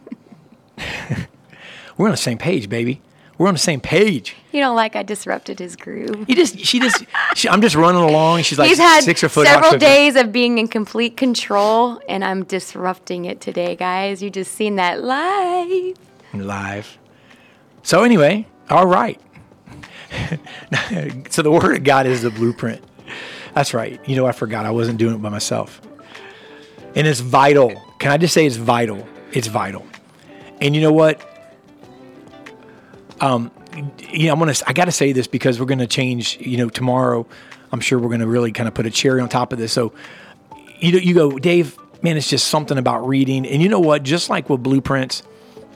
We're 1.96 2.06
on 2.06 2.10
the 2.10 2.16
same 2.16 2.38
page, 2.38 2.68
baby. 2.68 3.00
We're 3.38 3.48
on 3.48 3.54
the 3.54 3.60
same 3.60 3.80
page. 3.80 4.34
You 4.52 4.60
don't 4.60 4.76
like 4.76 4.96
I 4.96 5.02
disrupted 5.02 5.58
his 5.58 5.76
groove. 5.76 6.24
He 6.26 6.34
just, 6.34 6.58
she 6.58 6.80
just, 6.80 7.04
she, 7.34 7.48
I'm 7.48 7.60
just 7.60 7.76
running 7.76 8.00
along. 8.00 8.42
She's 8.42 8.58
like 8.58 8.68
He's 8.68 8.78
had 8.78 9.02
six 9.02 9.22
or 9.22 9.28
foot 9.28 9.46
several 9.46 9.78
days 9.78 10.16
of 10.16 10.32
being 10.32 10.56
in 10.56 10.68
complete 10.68 11.16
control, 11.18 12.00
and 12.08 12.24
I'm 12.24 12.44
disrupting 12.44 13.26
it 13.26 13.42
today, 13.42 13.76
guys. 13.76 14.22
You 14.22 14.30
just 14.30 14.52
seen 14.52 14.76
that 14.76 15.02
live. 15.02 15.96
Live. 16.32 16.98
So 17.82 18.04
anyway, 18.04 18.46
all 18.70 18.86
right. 18.86 19.20
so 21.30 21.42
the 21.42 21.50
Word 21.50 21.76
of 21.76 21.84
God 21.84 22.06
is 22.06 22.22
the 22.22 22.30
blueprint. 22.30 22.82
That's 23.54 23.72
right. 23.72 24.00
You 24.08 24.16
know, 24.16 24.26
I 24.26 24.32
forgot. 24.32 24.66
I 24.66 24.70
wasn't 24.70 24.98
doing 24.98 25.14
it 25.14 25.18
by 25.22 25.30
myself. 25.30 25.80
And 26.94 27.06
it's 27.06 27.20
vital. 27.20 27.82
Can 27.98 28.10
I 28.10 28.16
just 28.16 28.34
say 28.34 28.46
it's 28.46 28.56
vital? 28.56 29.06
It's 29.32 29.46
vital. 29.46 29.86
And 30.60 30.74
you 30.74 30.82
know 30.82 30.92
what? 30.92 31.20
Um, 33.20 33.50
you 34.10 34.26
know, 34.26 34.32
I'm 34.32 34.38
gonna. 34.38 34.54
I 34.66 34.72
got 34.72 34.86
to 34.86 34.92
say 34.92 35.12
this 35.12 35.26
because 35.26 35.60
we're 35.60 35.66
gonna 35.66 35.86
change. 35.86 36.38
You 36.40 36.56
know, 36.58 36.68
tomorrow, 36.68 37.26
I'm 37.72 37.80
sure 37.80 37.98
we're 37.98 38.10
gonna 38.10 38.26
really 38.26 38.52
kind 38.52 38.68
of 38.68 38.74
put 38.74 38.86
a 38.86 38.90
cherry 38.90 39.20
on 39.20 39.28
top 39.28 39.52
of 39.52 39.58
this. 39.58 39.72
So, 39.72 39.92
you 40.78 40.92
know, 40.92 40.98
you 40.98 41.14
go, 41.14 41.38
Dave. 41.38 41.78
Man, 42.02 42.18
it's 42.18 42.28
just 42.28 42.48
something 42.48 42.76
about 42.76 43.06
reading. 43.08 43.46
And 43.46 43.62
you 43.62 43.70
know 43.70 43.80
what? 43.80 44.02
Just 44.02 44.28
like 44.28 44.50
with 44.50 44.62
blueprints, 44.62 45.22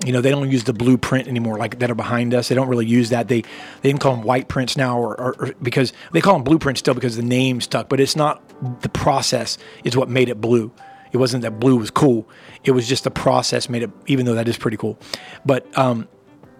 you 0.04 0.12
know, 0.12 0.20
they 0.20 0.30
don't 0.30 0.50
use 0.50 0.64
the 0.64 0.72
blueprint 0.72 1.28
anymore, 1.28 1.58
like 1.58 1.78
that 1.80 1.90
are 1.90 1.94
behind 1.94 2.32
us. 2.32 2.48
They 2.48 2.54
don't 2.54 2.68
really 2.68 2.86
use 2.86 3.10
that. 3.10 3.28
They 3.28 3.42
they 3.82 3.90
even 3.90 3.98
call 3.98 4.16
them 4.16 4.24
white 4.24 4.48
prints 4.48 4.76
now, 4.76 4.98
or, 4.98 5.18
or, 5.20 5.34
or 5.38 5.54
because 5.62 5.92
they 6.12 6.20
call 6.20 6.34
them 6.34 6.44
blueprints 6.44 6.80
still 6.80 6.94
because 6.94 7.16
the 7.16 7.22
name 7.22 7.60
stuck. 7.60 7.88
But 7.88 8.00
it's 8.00 8.16
not 8.16 8.42
the 8.80 8.88
process 8.88 9.58
is 9.84 9.96
what 9.96 10.08
made 10.08 10.28
it 10.28 10.40
blue. 10.40 10.72
It 11.12 11.18
wasn't 11.18 11.42
that 11.42 11.58
blue 11.60 11.76
was 11.76 11.90
cool. 11.90 12.26
It 12.64 12.70
was 12.70 12.88
just 12.88 13.04
the 13.04 13.10
process 13.10 13.68
made 13.68 13.82
it. 13.82 13.90
Even 14.06 14.26
though 14.26 14.34
that 14.34 14.48
is 14.48 14.56
pretty 14.56 14.76
cool, 14.76 14.98
but 15.44 15.66
um, 15.76 16.08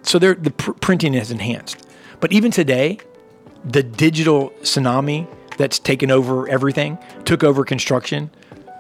so 0.03 0.19
the 0.19 0.35
pr- 0.57 0.73
printing 0.73 1.15
is 1.15 1.31
enhanced. 1.31 1.87
But 2.21 2.33
even 2.33 2.51
today, 2.51 2.99
the 3.65 3.83
digital 3.83 4.51
tsunami 4.63 5.27
that's 5.57 5.79
taken 5.79 6.11
over 6.11 6.49
everything 6.49 6.99
took 7.25 7.45
over 7.45 7.65
construction. 7.65 8.31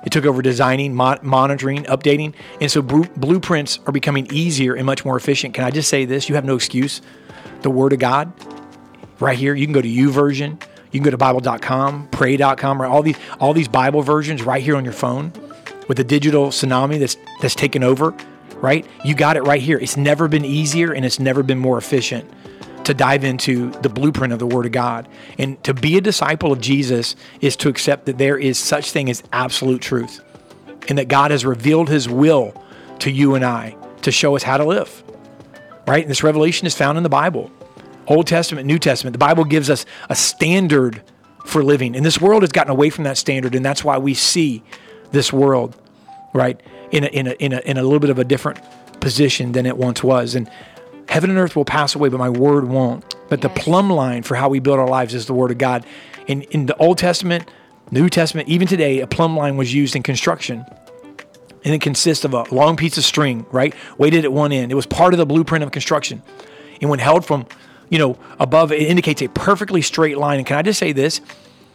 It 0.04 0.12
took 0.12 0.24
over 0.24 0.42
designing, 0.42 0.94
mo- 0.94 1.18
monitoring, 1.22 1.84
updating. 1.84 2.34
And 2.60 2.70
so 2.70 2.82
br- 2.82 3.06
blueprints 3.16 3.78
are 3.86 3.92
becoming 3.92 4.28
easier 4.32 4.74
and 4.74 4.86
much 4.86 5.04
more 5.04 5.16
efficient. 5.16 5.54
Can 5.54 5.64
I 5.64 5.70
just 5.70 5.88
say 5.88 6.04
this? 6.04 6.28
You 6.28 6.34
have 6.36 6.44
no 6.44 6.56
excuse. 6.56 7.02
The 7.62 7.70
Word 7.70 7.92
of 7.92 7.98
God, 7.98 8.32
right 9.20 9.38
here. 9.38 9.54
You 9.54 9.66
can 9.66 9.74
go 9.74 9.82
to 9.82 9.88
YouVersion. 9.88 10.62
You 10.92 11.00
can 11.00 11.04
go 11.04 11.10
to 11.10 11.18
Bible.com, 11.18 12.08
Pray.com, 12.10 12.80
right? 12.80 12.90
All 12.90 13.02
these, 13.02 13.16
all 13.38 13.52
these 13.52 13.68
Bible 13.68 14.02
versions 14.02 14.42
right 14.42 14.62
here 14.62 14.76
on 14.76 14.84
your 14.84 14.94
phone 14.94 15.32
with 15.86 15.96
the 15.96 16.04
digital 16.04 16.48
tsunami 16.48 16.98
that's 16.98 17.16
that's 17.40 17.54
taken 17.54 17.82
over 17.82 18.14
right? 18.60 18.86
You 19.06 19.14
got 19.14 19.38
it 19.38 19.42
right 19.44 19.62
here. 19.62 19.78
It's 19.78 19.96
never 19.96 20.28
been 20.28 20.44
easier 20.44 20.92
and 20.92 21.02
it's 21.04 21.18
never 21.18 21.42
been 21.42 21.58
more 21.58 21.78
efficient 21.78 22.30
to 22.84 22.94
dive 22.94 23.24
into 23.24 23.70
the 23.82 23.88
blueprint 23.88 24.32
of 24.32 24.38
the 24.38 24.46
Word 24.46 24.66
of 24.66 24.72
God. 24.72 25.08
And 25.38 25.62
to 25.64 25.74
be 25.74 25.96
a 25.96 26.00
disciple 26.00 26.52
of 26.52 26.60
Jesus 26.60 27.16
is 27.40 27.56
to 27.56 27.68
accept 27.68 28.06
that 28.06 28.18
there 28.18 28.38
is 28.38 28.58
such 28.58 28.90
thing 28.90 29.10
as 29.10 29.22
absolute 29.32 29.82
truth 29.82 30.22
and 30.88 30.98
that 30.98 31.08
God 31.08 31.30
has 31.30 31.44
revealed 31.44 31.88
His 31.88 32.08
will 32.08 32.54
to 33.00 33.10
you 33.10 33.34
and 33.34 33.44
I 33.44 33.76
to 34.02 34.10
show 34.10 34.34
us 34.36 34.42
how 34.42 34.56
to 34.56 34.64
live, 34.64 35.02
right? 35.86 36.02
And 36.02 36.10
this 36.10 36.22
revelation 36.22 36.66
is 36.66 36.74
found 36.74 36.96
in 36.96 37.02
the 37.02 37.10
Bible. 37.10 37.50
Old 38.06 38.26
Testament, 38.26 38.66
New 38.66 38.78
Testament. 38.78 39.12
The 39.12 39.18
Bible 39.18 39.44
gives 39.44 39.70
us 39.70 39.86
a 40.08 40.16
standard 40.16 41.02
for 41.44 41.62
living. 41.62 41.96
And 41.96 42.04
this 42.04 42.20
world 42.20 42.42
has 42.42 42.50
gotten 42.50 42.70
away 42.70 42.90
from 42.90 43.04
that 43.04 43.18
standard, 43.18 43.54
and 43.54 43.64
that's 43.64 43.84
why 43.84 43.98
we 43.98 44.14
see 44.14 44.62
this 45.12 45.32
world, 45.32 45.76
right? 46.32 46.60
in 46.90 47.04
a, 47.04 47.06
in 47.08 47.26
a, 47.26 47.30
in 47.32 47.52
a, 47.52 47.58
in 47.60 47.76
a 47.76 47.82
little 47.82 47.98
bit 47.98 48.10
of 48.10 48.18
a 48.18 48.24
different 48.24 48.60
position 49.00 49.52
than 49.52 49.66
it 49.66 49.76
once 49.76 50.02
was. 50.02 50.34
And 50.34 50.50
heaven 51.10 51.28
and 51.28 51.38
earth 51.38 51.56
will 51.56 51.64
pass 51.64 51.94
away, 51.94 52.08
but 52.08 52.18
my 52.18 52.28
word 52.28 52.64
won't. 52.64 53.02
But 53.28 53.42
yes. 53.42 53.52
the 53.52 53.60
plumb 53.60 53.90
line 53.90 54.22
for 54.22 54.36
how 54.36 54.48
we 54.48 54.60
build 54.60 54.78
our 54.78 54.88
lives 54.88 55.12
is 55.12 55.26
the 55.26 55.34
word 55.34 55.50
of 55.50 55.58
God. 55.58 55.84
In, 56.28 56.42
in 56.42 56.66
the 56.66 56.76
Old 56.76 56.98
Testament, 56.98 57.50
New 57.90 58.08
Testament, 58.08 58.48
even 58.48 58.68
today, 58.68 59.00
a 59.00 59.06
plumb 59.08 59.36
line 59.36 59.56
was 59.56 59.74
used 59.74 59.96
in 59.96 60.04
construction. 60.04 60.64
And 61.64 61.74
it 61.74 61.80
consists 61.80 62.24
of 62.24 62.32
a 62.32 62.44
long 62.54 62.76
piece 62.76 62.96
of 62.96 63.04
string, 63.04 63.44
right? 63.50 63.74
Weighted 63.98 64.24
at 64.24 64.32
one 64.32 64.52
end. 64.52 64.70
It 64.70 64.76
was 64.76 64.86
part 64.86 65.12
of 65.12 65.18
the 65.18 65.26
blueprint 65.26 65.64
of 65.64 65.72
construction. 65.72 66.22
And 66.80 66.88
when 66.88 67.00
held 67.00 67.26
from, 67.26 67.44
you 67.90 67.98
know, 67.98 68.16
above, 68.38 68.70
it 68.70 68.82
indicates 68.82 69.20
a 69.20 69.28
perfectly 69.28 69.82
straight 69.82 70.16
line. 70.16 70.38
And 70.38 70.46
can 70.46 70.56
I 70.56 70.62
just 70.62 70.78
say 70.78 70.92
this? 70.92 71.20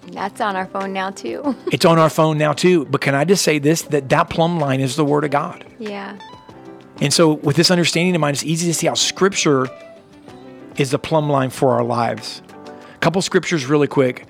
That's 0.08 0.40
on 0.40 0.56
our 0.56 0.68
phone 0.68 0.94
now 0.94 1.10
too. 1.10 1.56
it's 1.72 1.84
on 1.84 2.00
our 2.00 2.10
phone 2.10 2.38
now 2.38 2.54
too. 2.54 2.86
But 2.86 3.02
can 3.02 3.16
I 3.16 3.26
just 3.26 3.44
say 3.44 3.60
this 3.60 3.82
that 3.84 4.10
that 4.10 4.30
plumb 4.30 4.60
line 4.60 4.80
is 4.80 4.96
the 4.96 5.06
word 5.06 5.26
of 5.26 5.32
God. 5.32 5.66
Yeah. 5.78 6.18
And 7.02 7.14
so 7.14 7.34
with 7.34 7.56
this 7.56 7.72
understanding 7.72 8.16
in 8.16 8.22
mind, 8.22 8.36
it's 8.36 8.44
easy 8.44 8.68
to 8.68 8.74
see 8.74 8.88
how 8.88 8.94
scripture 8.94 9.68
is 10.78 10.92
the 10.92 11.00
plumb 11.00 11.30
line 11.30 11.50
for 11.50 11.72
our 11.72 11.84
lives. 11.84 12.42
A 12.94 12.98
couple 13.00 13.22
scriptures 13.22 13.66
really 13.66 13.88
quick. 13.88 14.28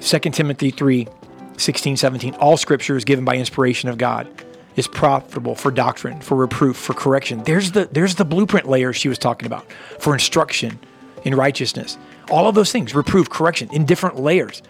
2 0.00 0.18
Timothy 0.18 0.70
3, 0.70 1.08
16, 1.56 1.96
17. 1.96 2.34
All 2.34 2.56
scripture 2.56 2.96
is 2.96 3.04
given 3.04 3.24
by 3.24 3.36
inspiration 3.36 3.88
of 3.88 3.98
God, 3.98 4.28
is 4.76 4.86
profitable 4.86 5.54
for 5.54 5.70
doctrine, 5.70 6.20
for 6.20 6.36
reproof, 6.36 6.76
for 6.76 6.94
correction. 6.94 7.42
There's 7.42 7.72
the 7.72 7.88
there's 7.90 8.14
the 8.14 8.24
blueprint 8.24 8.68
layer 8.68 8.92
she 8.92 9.08
was 9.08 9.18
talking 9.18 9.46
about 9.46 9.70
for 9.98 10.12
instruction 10.14 10.78
in 11.24 11.34
righteousness. 11.34 11.98
All 12.30 12.48
of 12.48 12.54
those 12.54 12.70
things, 12.70 12.94
reproof, 12.94 13.28
correction, 13.28 13.68
in 13.72 13.84
different 13.84 14.20
layers. 14.20 14.62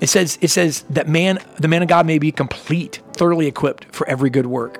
It 0.00 0.08
says, 0.08 0.36
it 0.42 0.48
says 0.48 0.84
that 0.90 1.08
man, 1.08 1.38
the 1.58 1.68
man 1.68 1.80
of 1.80 1.88
God 1.88 2.06
may 2.06 2.18
be 2.18 2.30
complete, 2.30 3.00
thoroughly 3.14 3.46
equipped 3.46 3.86
for 3.94 4.06
every 4.06 4.28
good 4.28 4.46
work. 4.46 4.78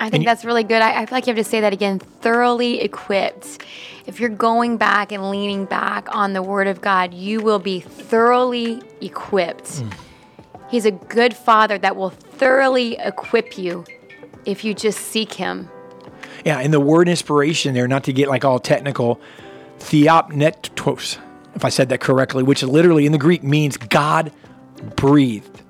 I 0.00 0.10
think 0.10 0.24
that's 0.24 0.44
really 0.44 0.64
good. 0.64 0.82
I, 0.82 1.02
I, 1.02 1.06
feel 1.06 1.16
like 1.16 1.26
you 1.26 1.34
have 1.34 1.44
to 1.44 1.48
say 1.48 1.60
that 1.60 1.72
again 1.72 1.98
thoroughly 1.98 2.80
equipped. 2.80 3.62
If 4.06 4.20
you're 4.20 4.28
going 4.28 4.76
back 4.76 5.12
and 5.12 5.30
leaning 5.30 5.64
back 5.64 6.14
on 6.14 6.32
the 6.32 6.42
Word 6.42 6.66
of 6.66 6.80
God, 6.80 7.14
you 7.14 7.40
will 7.40 7.58
be 7.58 7.80
thoroughly 7.80 8.82
equipped. 9.00 9.64
Mm. 9.64 9.94
He's 10.68 10.84
a 10.84 10.90
good 10.90 11.34
Father 11.34 11.78
that 11.78 11.96
will 11.96 12.10
thoroughly 12.10 12.96
equip 12.98 13.56
you 13.56 13.84
if 14.44 14.64
you 14.64 14.74
just 14.74 15.00
seek 15.00 15.32
Him. 15.32 15.70
Yeah, 16.44 16.58
and 16.58 16.72
the 16.72 16.80
word 16.80 17.08
inspiration 17.08 17.72
there, 17.74 17.88
not 17.88 18.04
to 18.04 18.12
get 18.12 18.28
like 18.28 18.44
all 18.44 18.58
technical, 18.58 19.20
theopneustos, 19.78 21.18
if 21.54 21.64
I 21.64 21.70
said 21.70 21.88
that 21.88 22.00
correctly, 22.00 22.42
which 22.42 22.62
literally 22.62 23.06
in 23.06 23.12
the 23.12 23.18
Greek 23.18 23.42
means 23.42 23.76
God 23.76 24.32
breathed. 24.96 25.62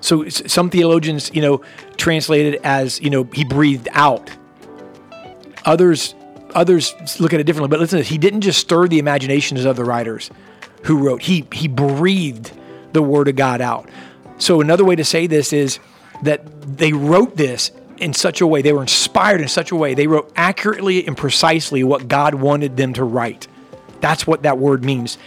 So 0.00 0.28
some 0.28 0.70
theologians, 0.70 1.30
you 1.34 1.42
know, 1.42 1.62
translate 1.96 2.54
it 2.54 2.60
as, 2.62 3.00
you 3.00 3.10
know, 3.10 3.24
he 3.32 3.44
breathed 3.44 3.88
out. 3.92 4.30
Others 5.64 6.14
others 6.54 6.94
look 7.20 7.34
at 7.34 7.40
it 7.40 7.44
differently, 7.44 7.68
but 7.68 7.80
listen, 7.80 8.02
he 8.02 8.16
didn't 8.16 8.40
just 8.40 8.58
stir 8.58 8.88
the 8.88 8.98
imaginations 8.98 9.64
of 9.64 9.76
the 9.76 9.84
writers 9.84 10.30
who 10.84 10.98
wrote. 10.98 11.22
He 11.22 11.46
he 11.52 11.68
breathed 11.68 12.52
the 12.92 13.02
word 13.02 13.28
of 13.28 13.36
God 13.36 13.60
out. 13.60 13.88
So 14.38 14.60
another 14.60 14.84
way 14.84 14.96
to 14.96 15.04
say 15.04 15.26
this 15.26 15.52
is 15.52 15.78
that 16.22 16.78
they 16.78 16.92
wrote 16.92 17.36
this 17.36 17.70
in 17.98 18.12
such 18.12 18.40
a 18.40 18.46
way, 18.46 18.62
they 18.62 18.72
were 18.72 18.82
inspired 18.82 19.40
in 19.40 19.48
such 19.48 19.70
a 19.70 19.76
way, 19.76 19.94
they 19.94 20.06
wrote 20.06 20.30
accurately 20.36 21.06
and 21.06 21.16
precisely 21.16 21.82
what 21.82 22.08
God 22.08 22.34
wanted 22.34 22.76
them 22.76 22.92
to 22.94 23.04
write. 23.04 23.48
That's 24.00 24.26
what 24.26 24.42
that 24.42 24.58
word 24.58 24.84
means 24.84 25.18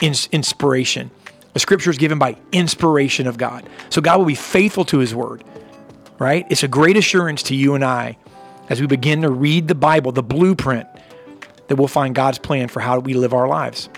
inspiration. 0.00 1.10
The 1.54 1.60
scripture 1.60 1.90
is 1.90 1.98
given 1.98 2.18
by 2.18 2.36
inspiration 2.52 3.26
of 3.26 3.38
God. 3.38 3.68
So 3.90 4.00
God 4.00 4.18
will 4.18 4.26
be 4.26 4.34
faithful 4.34 4.84
to 4.86 4.98
his 4.98 5.14
word, 5.14 5.42
right? 6.18 6.46
It's 6.50 6.62
a 6.62 6.68
great 6.68 6.96
assurance 6.96 7.42
to 7.44 7.54
you 7.54 7.74
and 7.74 7.84
I 7.84 8.16
as 8.68 8.80
we 8.80 8.86
begin 8.86 9.22
to 9.22 9.30
read 9.30 9.68
the 9.68 9.74
Bible, 9.74 10.12
the 10.12 10.22
blueprint, 10.22 10.86
that 11.68 11.76
we'll 11.76 11.88
find 11.88 12.14
God's 12.14 12.38
plan 12.38 12.68
for 12.68 12.80
how 12.80 12.98
we 12.98 13.14
live 13.14 13.32
our 13.32 13.48
lives. 13.48 13.88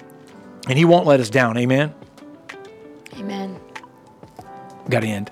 And 0.69 0.79
he 0.79 0.85
won't 0.85 1.07
let 1.07 1.21
us 1.21 1.31
down. 1.31 1.57
Amen. 1.57 1.95
Amen. 3.15 3.61
Got 4.89 5.01
to 5.01 5.07
end. 5.07 5.31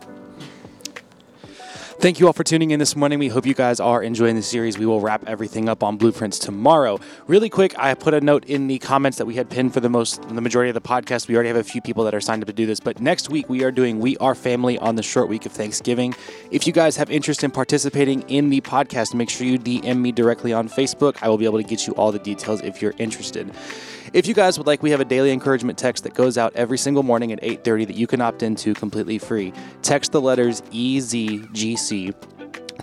Thank 2.00 2.20
you 2.20 2.28
all 2.28 2.32
for 2.32 2.44
tuning 2.44 2.70
in 2.70 2.78
this 2.78 2.94
morning. 2.94 3.18
We 3.18 3.26
hope 3.26 3.44
you 3.44 3.54
guys 3.54 3.80
are 3.80 4.04
enjoying 4.04 4.36
the 4.36 4.42
series. 4.42 4.78
We 4.78 4.86
will 4.86 5.00
wrap 5.00 5.24
everything 5.26 5.68
up 5.68 5.82
on 5.82 5.96
blueprints 5.96 6.38
tomorrow. 6.38 7.00
Really 7.26 7.50
quick, 7.50 7.76
I 7.76 7.92
put 7.94 8.14
a 8.14 8.20
note 8.20 8.44
in 8.44 8.68
the 8.68 8.78
comments 8.78 9.18
that 9.18 9.26
we 9.26 9.34
had 9.34 9.50
pinned 9.50 9.74
for 9.74 9.80
the 9.80 9.88
most 9.88 10.22
the 10.28 10.40
majority 10.40 10.70
of 10.70 10.74
the 10.74 10.80
podcast. 10.80 11.26
We 11.26 11.34
already 11.34 11.48
have 11.48 11.56
a 11.56 11.64
few 11.64 11.80
people 11.80 12.04
that 12.04 12.14
are 12.14 12.20
signed 12.20 12.40
up 12.44 12.46
to 12.46 12.52
do 12.52 12.66
this, 12.66 12.78
but 12.78 13.00
next 13.00 13.30
week 13.30 13.48
we 13.48 13.64
are 13.64 13.72
doing 13.72 13.98
We 13.98 14.16
Are 14.18 14.36
Family 14.36 14.78
on 14.78 14.94
the 14.94 15.02
short 15.02 15.28
week 15.28 15.44
of 15.44 15.50
Thanksgiving. 15.50 16.14
If 16.52 16.68
you 16.68 16.72
guys 16.72 16.96
have 16.98 17.10
interest 17.10 17.42
in 17.42 17.50
participating 17.50 18.22
in 18.28 18.48
the 18.48 18.60
podcast, 18.60 19.12
make 19.14 19.28
sure 19.28 19.44
you 19.44 19.58
DM 19.58 19.98
me 19.98 20.12
directly 20.12 20.52
on 20.52 20.68
Facebook. 20.68 21.16
I 21.20 21.28
will 21.28 21.38
be 21.38 21.46
able 21.46 21.58
to 21.58 21.66
get 21.66 21.88
you 21.88 21.94
all 21.94 22.12
the 22.12 22.20
details 22.20 22.60
if 22.60 22.80
you're 22.80 22.94
interested. 22.98 23.50
If 24.12 24.26
you 24.26 24.34
guys 24.34 24.58
would 24.58 24.66
like, 24.66 24.82
we 24.82 24.90
have 24.90 25.00
a 25.00 25.04
daily 25.04 25.30
encouragement 25.32 25.78
text 25.78 26.04
that 26.04 26.14
goes 26.14 26.38
out 26.38 26.52
every 26.54 26.78
single 26.78 27.02
morning 27.02 27.32
at 27.32 27.42
8:30 27.42 27.86
that 27.86 27.96
you 27.96 28.06
can 28.06 28.20
opt 28.20 28.42
into 28.42 28.74
completely 28.74 29.18
free. 29.18 29.52
Text 29.82 30.12
the 30.12 30.20
letters 30.20 30.62
EZGC 30.72 32.14